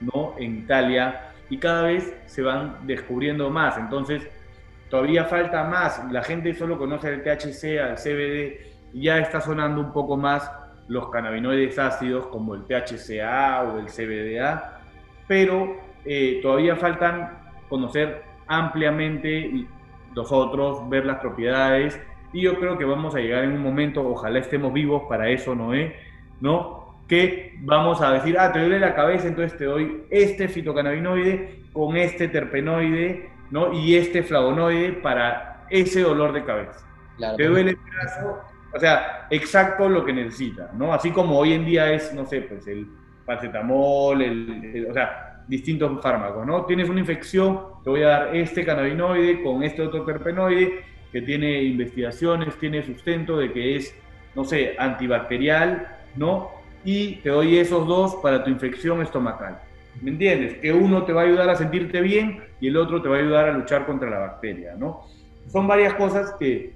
[0.00, 0.34] ¿no?
[0.38, 3.76] En Italia, y cada vez se van descubriendo más.
[3.76, 4.28] Entonces,
[4.88, 6.02] todavía falta más.
[6.10, 10.50] La gente solo conoce el THC, al CBD, y ya está sonando un poco más
[10.88, 14.80] los cannabinoides ácidos como el THCA o el CBDA,
[15.26, 17.38] pero eh, todavía faltan
[17.68, 19.66] conocer ampliamente
[20.14, 21.98] los otros, ver las propiedades,
[22.32, 25.54] y yo creo que vamos a llegar en un momento, ojalá estemos vivos para eso,
[25.54, 25.96] Noé,
[26.40, 26.81] ¿no?
[27.08, 31.96] Que vamos a decir, ah, te duele la cabeza, entonces te doy este fitocannabinoide con
[31.96, 33.72] este terpenoide, ¿no?
[33.72, 36.86] Y este flavonoide para ese dolor de cabeza.
[37.36, 38.40] te duele el brazo,
[38.74, 40.92] o sea, exacto lo que necesita, ¿no?
[40.92, 42.86] Así como hoy en día es, no sé, pues el
[43.26, 46.64] paracetamol, el, o sea, distintos fármacos, ¿no?
[46.64, 51.62] Tienes una infección, te voy a dar este cannabinoide con este otro terpenoide que tiene
[51.62, 53.94] investigaciones, tiene sustento de que es,
[54.34, 56.50] no sé, antibacterial, ¿no?
[56.84, 59.60] Y te doy esos dos para tu infección estomacal.
[60.00, 60.58] ¿Me entiendes?
[60.58, 63.18] Que uno te va a ayudar a sentirte bien y el otro te va a
[63.20, 65.02] ayudar a luchar contra la bacteria, ¿no?
[65.48, 66.74] Son varias cosas que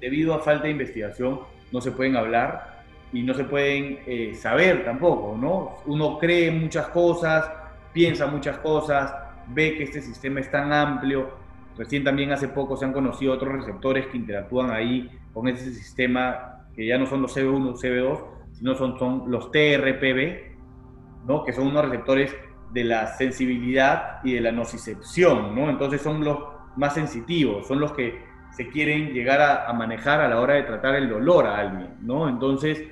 [0.00, 1.40] debido a falta de investigación
[1.72, 5.78] no se pueden hablar y no se pueden eh, saber tampoco, ¿no?
[5.86, 7.50] Uno cree muchas cosas,
[7.92, 9.12] piensa muchas cosas,
[9.48, 11.30] ve que este sistema es tan amplio.
[11.76, 16.66] Recién también hace poco se han conocido otros receptores que interactúan ahí con ese sistema,
[16.74, 18.20] que ya no son los CB1, CB2,
[18.60, 21.44] sino son, son los TRPV, ¿no?
[21.44, 22.36] que son unos receptores
[22.72, 25.68] de la sensibilidad y de la nocicepción, ¿no?
[25.68, 26.38] Entonces son los
[26.76, 28.20] más sensitivos, son los que
[28.52, 32.28] se quieren llegar a, manejar a la hora de tratar el dolor a alguien, ¿no?
[32.28, 32.82] Entonces,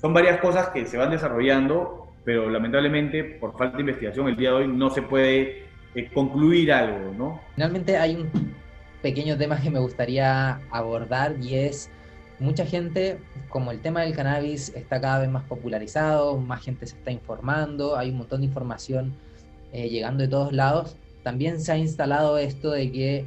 [0.00, 4.50] son varias cosas que se van desarrollando, pero lamentablemente por falta de investigación el día
[4.50, 7.40] de hoy no se puede eh, concluir algo, ¿no?
[7.54, 8.30] Finalmente hay un
[9.00, 11.90] pequeño tema que me gustaría abordar y es
[12.38, 13.18] mucha gente,
[13.48, 17.96] como el tema del cannabis está cada vez más popularizado, más gente se está informando,
[17.96, 19.14] hay un montón de información
[19.72, 23.24] eh, llegando de todos lados, también se ha instalado esto de que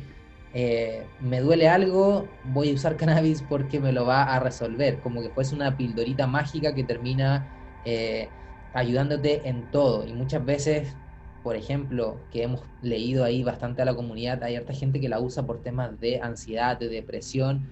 [0.53, 5.21] eh, me duele algo, voy a usar cannabis porque me lo va a resolver, como
[5.21, 7.47] que fuese una pildorita mágica que termina
[7.85, 8.29] eh,
[8.73, 10.07] ayudándote en todo.
[10.07, 10.95] Y muchas veces,
[11.43, 15.19] por ejemplo, que hemos leído ahí bastante a la comunidad, hay harta gente que la
[15.19, 17.67] usa por temas de ansiedad, de depresión,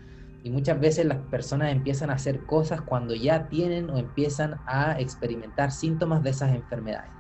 [0.47, 4.97] y muchas veces las personas empiezan a hacer cosas cuando ya tienen o empiezan a
[4.97, 7.11] experimentar síntomas de esas enfermedades.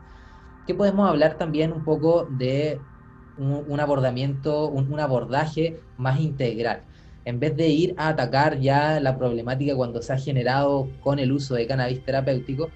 [0.65, 2.79] ¿Qué podemos hablar también un poco de
[3.37, 6.83] un, abordamiento, un, abordaje más integral.
[7.25, 11.33] En vez de ir a atacar ya la problemática cuando se ha generado con el
[11.33, 12.69] uso de cannabis terapéutico,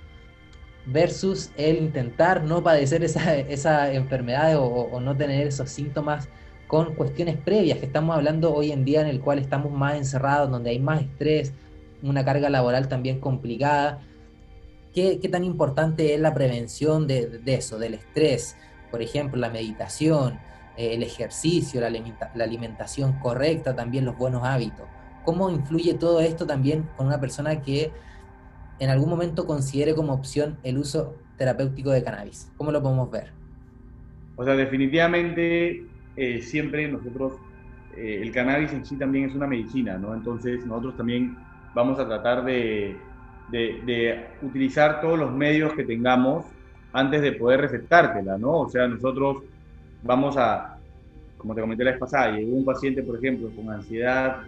[0.86, 6.28] versus el intentar no padecer esas esa enfermedades o, o, no tener esos síntomas
[6.72, 10.50] con cuestiones previas, que estamos hablando hoy en día en el cual estamos más encerrados,
[10.50, 11.52] donde hay más estrés,
[12.02, 14.00] una carga laboral también complicada.
[14.94, 18.56] ¿Qué, qué tan importante es la prevención de, eso, del estrés?
[18.90, 20.40] Por ejemplo, la meditación,
[20.78, 21.88] eh, el ejercicio, la,
[22.42, 24.86] alimentación correcta, también los buenos hábitos.
[25.26, 27.92] ¿Cómo influye todo esto también con una persona que
[28.80, 32.50] en algún momento considere como opción el uso terapéutico de cannabis?
[32.56, 33.34] ¿Cómo lo podemos ver?
[34.38, 37.34] O sea, definitivamente eh, siempre nosotros,
[37.96, 40.14] eh, el cannabis en sí también es una medicina, ¿no?
[40.14, 41.38] Entonces nosotros también
[41.74, 42.96] vamos a tratar de,
[43.50, 46.46] de utilizar todos los medios que tengamos
[46.94, 48.62] antes de poder recetártela, ¿no?
[48.62, 49.44] O sea, nosotros
[50.04, 50.78] vamos a,
[51.38, 54.42] como te comenté la vez pasada, llegó un paciente, por ejemplo, con ansiedad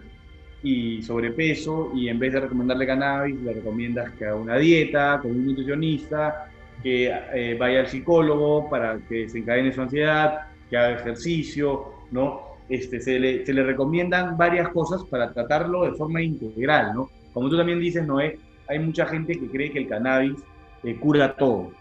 [0.62, 5.30] y sobrepeso y en vez de recomendarle cannabis, le recomiendas que haga una dieta con
[5.30, 6.50] un nutricionista,
[6.82, 12.42] que eh, vaya al psicólogo para que desencadene su ansiedad, ejercicio, ¿no?
[12.68, 17.10] Este, se, le, se le recomiendan varias cosas para tratarlo de forma integral, ¿no?
[17.32, 20.38] Como tú también dices, Noé, hay mucha gente que cree que el cannabis
[20.82, 21.72] eh, cura todo,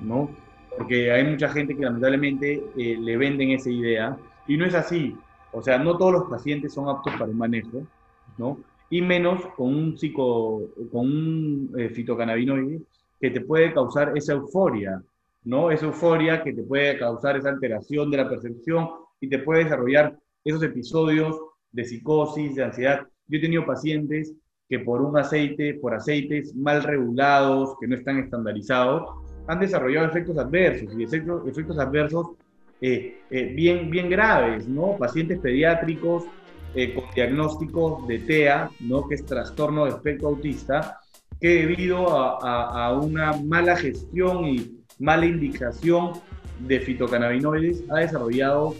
[0.00, 0.30] ¿no?
[0.78, 5.16] porque hay mucha gente que lamentablemente eh, le venden esa idea y no es así.
[5.52, 7.82] O sea, no todos los pacientes son aptos para el manejo,
[8.38, 8.58] ¿no?
[8.88, 12.80] Y menos con un psico, con un eh, fitocannabinoide
[13.20, 15.02] que te puede causar esa euforia,
[15.48, 15.70] ¿no?
[15.70, 20.18] Esa euforia que te puede causar esa alteración de la percepción y te puede desarrollar
[20.44, 21.40] esos episodios
[21.72, 23.06] de psicosis, de ansiedad.
[23.26, 24.34] Yo he tenido pacientes
[24.68, 29.08] que por un aceite, por aceites mal regulados, que no están estandarizados,
[29.46, 32.26] han desarrollado efectos adversos y efectos, efectos adversos
[32.82, 34.98] eh, eh, bien, bien graves, ¿no?
[34.98, 36.24] Pacientes pediátricos
[36.74, 39.08] eh, con diagnóstico de TEA, ¿no?
[39.08, 41.00] Que es trastorno de espectro autista,
[41.40, 46.12] que debido a, a, una mala gestión y mala indicación
[46.60, 48.74] de fitocannabinoides ha desarrollado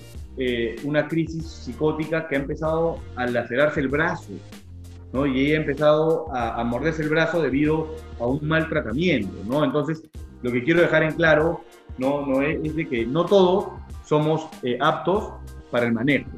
[0.84, 4.30] una crisis psicótica que ha empezado a lacerarse el brazo,
[5.12, 5.26] ¿no?
[5.26, 9.64] Y ella ha empezado a, a morderse el brazo debido a un mal tratamiento, ¿no?
[9.64, 10.08] Entonces,
[10.42, 11.62] lo que quiero dejar en claro
[11.98, 13.68] no, no es, de que no todos
[14.04, 15.32] somos eh, aptos
[15.70, 16.30] para el manejo,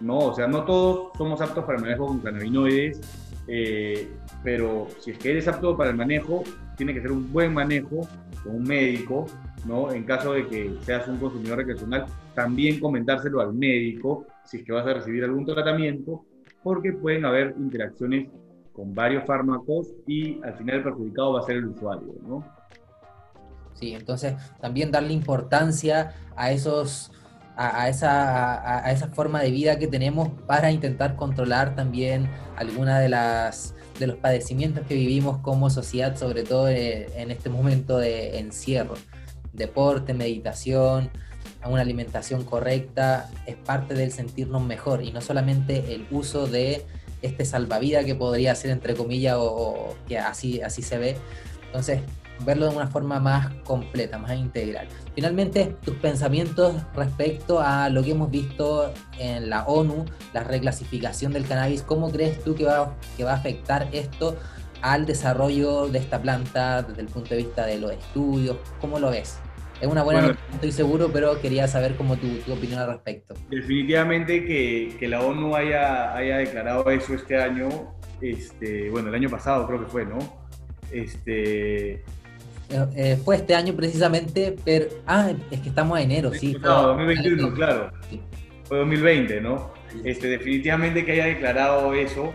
[0.00, 0.18] ¿no?
[0.18, 3.00] O sea, no todos somos aptos para el manejo con cannabinoides,
[3.48, 4.08] eh,
[4.42, 6.42] pero si es que eres apto para el manejo,
[6.76, 8.08] tiene que ser un buen manejo
[8.42, 9.26] con un médico,
[9.66, 9.92] ¿no?
[9.92, 14.72] En caso de que seas un consumidor recreacional, también comentárselo al médico si es que
[14.72, 16.24] vas a recibir algún tratamiento,
[16.62, 18.28] porque pueden haber interacciones
[18.72, 22.44] con varios fármacos y al final el perjudicado va a ser el usuario, ¿no?
[23.74, 27.12] Sí, entonces también darle importancia a esos
[27.56, 33.08] a, esa, a, esa forma de vida que tenemos para intentar controlar también alguna de
[33.08, 38.94] las de los padecimientos que vivimos como sociedad, sobre todo en este momento de encierro.
[39.54, 41.10] Deporte, meditación,
[41.68, 46.84] una alimentación correcta es parte del sentirnos mejor y no solamente el uso de
[47.22, 51.16] este salvavidas que podría ser entre comillas o, que así, así se ve.
[51.66, 52.00] Entonces,
[52.44, 54.88] verlo de una forma más completa, más integral.
[55.14, 61.46] Finalmente, tus pensamientos respecto a lo que hemos visto en la ONU, la reclasificación del
[61.46, 64.36] cannabis, ¿cómo crees tú que va, que va a afectar esto
[64.82, 68.56] al desarrollo de esta planta desde el punto de vista de los estudios?
[68.80, 69.38] ¿Cómo lo ves?
[69.80, 73.34] Es una buena noticia, estoy seguro, pero quería saber cómo tu, tu opinión al respecto.
[73.50, 77.68] Definitivamente que, que, la ONU haya, haya declarado eso este año,
[78.22, 80.18] este, bueno, el año pasado creo que fue, ¿no?
[80.90, 82.02] Este,
[82.68, 84.86] eh, eh, fue este año precisamente, pero.
[85.06, 86.56] Ah, es que estamos en enero, sí.
[86.60, 87.92] No, 2021, claro.
[88.64, 89.72] Fue 2020, ¿no?
[90.04, 92.32] Este, definitivamente que haya declarado eso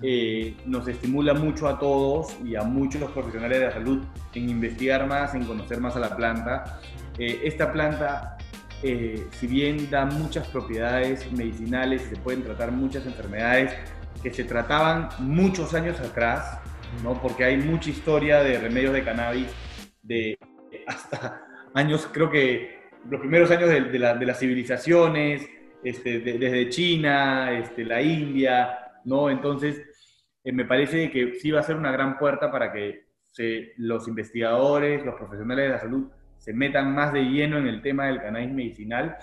[0.00, 4.04] eh, nos estimula mucho a todos y a muchos profesionales de la salud
[4.34, 6.80] en investigar más, en conocer más a la planta.
[7.18, 8.38] esta planta,
[8.82, 13.72] si bien da muchas propiedades medicinales, se pueden tratar muchas enfermedades
[14.22, 16.58] que se trataban muchos años atrás,
[17.02, 17.20] ¿no?
[17.20, 19.48] Porque hay mucha historia de remedios de cannabis
[20.04, 20.38] de
[20.86, 21.44] hasta
[21.74, 25.48] años, creo que los primeros años de, de, las civilizaciones,
[25.82, 29.28] este, desde China, este, la India, ¿no?
[29.28, 29.82] Entonces,
[30.42, 34.08] eh, me parece que sí va a ser una gran puerta para que se, los
[34.08, 38.20] investigadores, los profesionales de la salud se metan más de lleno en el tema del
[38.20, 39.16] cannabis medicinal.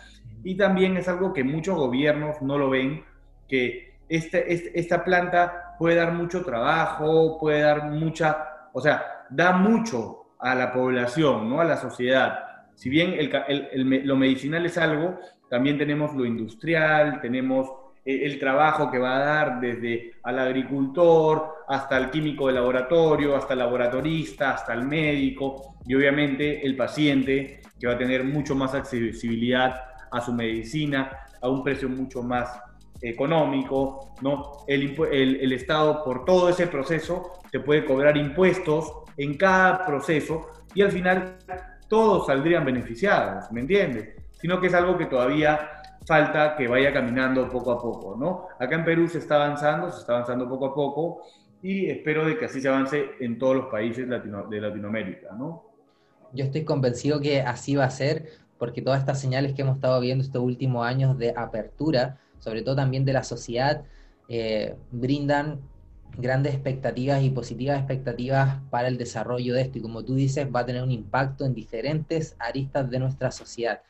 [0.44, 3.04] Y también es algo que muchos gobiernos no lo ven,
[3.48, 9.52] que este, este, esta planta puede dar mucho trabajo, puede dar mucha, o sea, da
[9.54, 11.62] mucho a la población, ¿no?
[11.62, 12.39] a la sociedad.
[12.76, 13.16] Si bien
[13.76, 15.20] lo medicinal es algo,
[15.50, 17.70] también tenemos lo industrial, tenemos
[18.04, 23.36] eh, el trabajo que va a dar desde al agricultor hasta el químico de laboratorio,
[23.36, 28.56] hasta el laboratorista, hasta el médico y obviamente el paciente que va a tener mucho
[28.56, 29.82] más accesibilidad
[30.12, 31.12] a su medicina
[31.42, 32.60] a un precio mucho más
[33.02, 34.64] económico, ¿no?
[34.68, 40.82] El, el, Estado por todo ese proceso te puede cobrar impuestos en cada proceso y
[40.82, 41.38] al final
[41.88, 44.16] todos saldrían beneficiados, ¿me entiendes?
[44.39, 45.70] Sino que es algo que todavía
[46.05, 48.47] falta que vaya caminando poco a poco, ¿no?
[48.59, 51.24] Acá en Perú se está avanzando, se está avanzando poco a poco
[51.62, 55.64] y espero de que así se avance en todos los países de Latinoamérica, ¿no?
[56.34, 59.99] Yo estoy convencido que así va a ser porque todas estas señales que hemos estado
[59.99, 63.84] viendo estos últimos años de apertura sobre todo también de la sociedad,
[64.28, 65.62] eh, brindan
[66.18, 69.78] grandes expectativas y positivas expectativas para el desarrollo de esto.
[69.78, 73.82] Y como tú dices, va a tener un impacto en diferentes aristas de nuestra sociedad.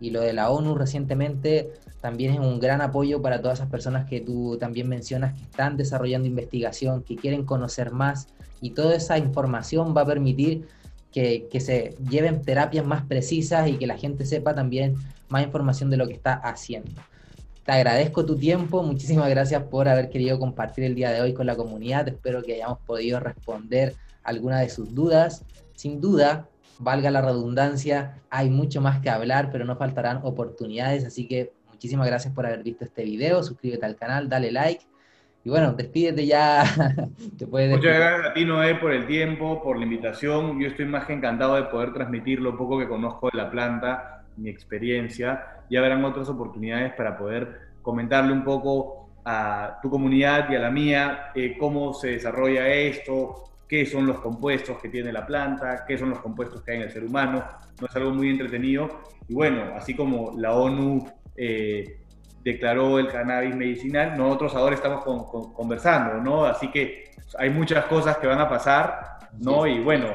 [0.00, 4.08] Y lo de la ONU recientemente también es un gran apoyo para todas esas personas
[4.08, 8.28] que tú también mencionas que están desarrollando investigación, que quieren conocer más.
[8.60, 10.66] Y toda esa información va a permitir
[11.12, 14.96] que, que se lleven terapias más precisas y que la gente sepa también
[15.28, 16.90] más información de lo que está haciendo.
[17.66, 21.46] Te agradezco tu tiempo, muchísimas gracias por haber querido compartir el día de hoy con
[21.46, 22.06] la comunidad.
[22.06, 25.44] Espero que hayamos podido responder alguna de sus dudas.
[25.74, 26.48] Sin duda,
[26.78, 31.04] valga la redundancia, hay mucho más que hablar, pero no faltarán oportunidades.
[31.04, 33.42] Así que muchísimas gracias por haber visto este video.
[33.42, 34.84] Suscríbete al canal, dale like.
[35.42, 36.62] Y bueno, despídete ya.
[37.40, 40.60] Muchas gracias a ti, Noé, por el tiempo, por la invitación.
[40.60, 44.24] Yo estoy más que encantado de poder transmitir lo poco que conozco de la planta,
[44.36, 50.54] mi experiencia ya verán otras oportunidades para poder comentarle un poco a tu comunidad y
[50.54, 55.26] a la mía eh, cómo se desarrolla esto, qué son los compuestos que tiene la
[55.26, 57.44] planta, qué son los compuestos que hay en el ser humano.
[57.80, 58.88] No es algo muy entretenido.
[59.28, 61.04] Y bueno, así como la ONU
[61.36, 62.00] eh,
[62.44, 65.04] declaró el cannabis medicinal, nosotros ahora estamos
[65.52, 66.44] conversando, ¿no?
[66.44, 69.66] Así que hay muchas cosas que van a pasar, ¿no?
[69.66, 70.06] Y bueno,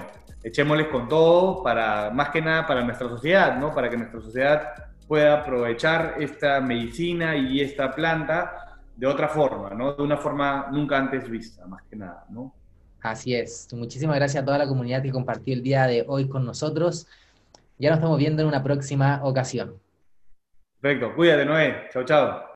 [0.44, 3.74] echémosles con todo para, más que nada, para nuestra sociedad, ¿no?
[3.74, 4.74] Para que nuestra sociedad
[5.08, 9.94] pueda aprovechar esta medicina y esta planta de otra forma, ¿no?
[9.94, 12.54] De una forma nunca antes vista, más que nada, ¿no?
[13.02, 13.68] Así es.
[13.74, 17.08] Muchísimas gracias a toda la comunidad que compartió el día de hoy con nosotros.
[17.80, 19.80] Ya nos estamos viendo en una próxima ocasión.
[20.80, 21.16] Perfecto.
[21.16, 21.90] Cuídate, Noé.
[21.92, 22.51] Chao, chao.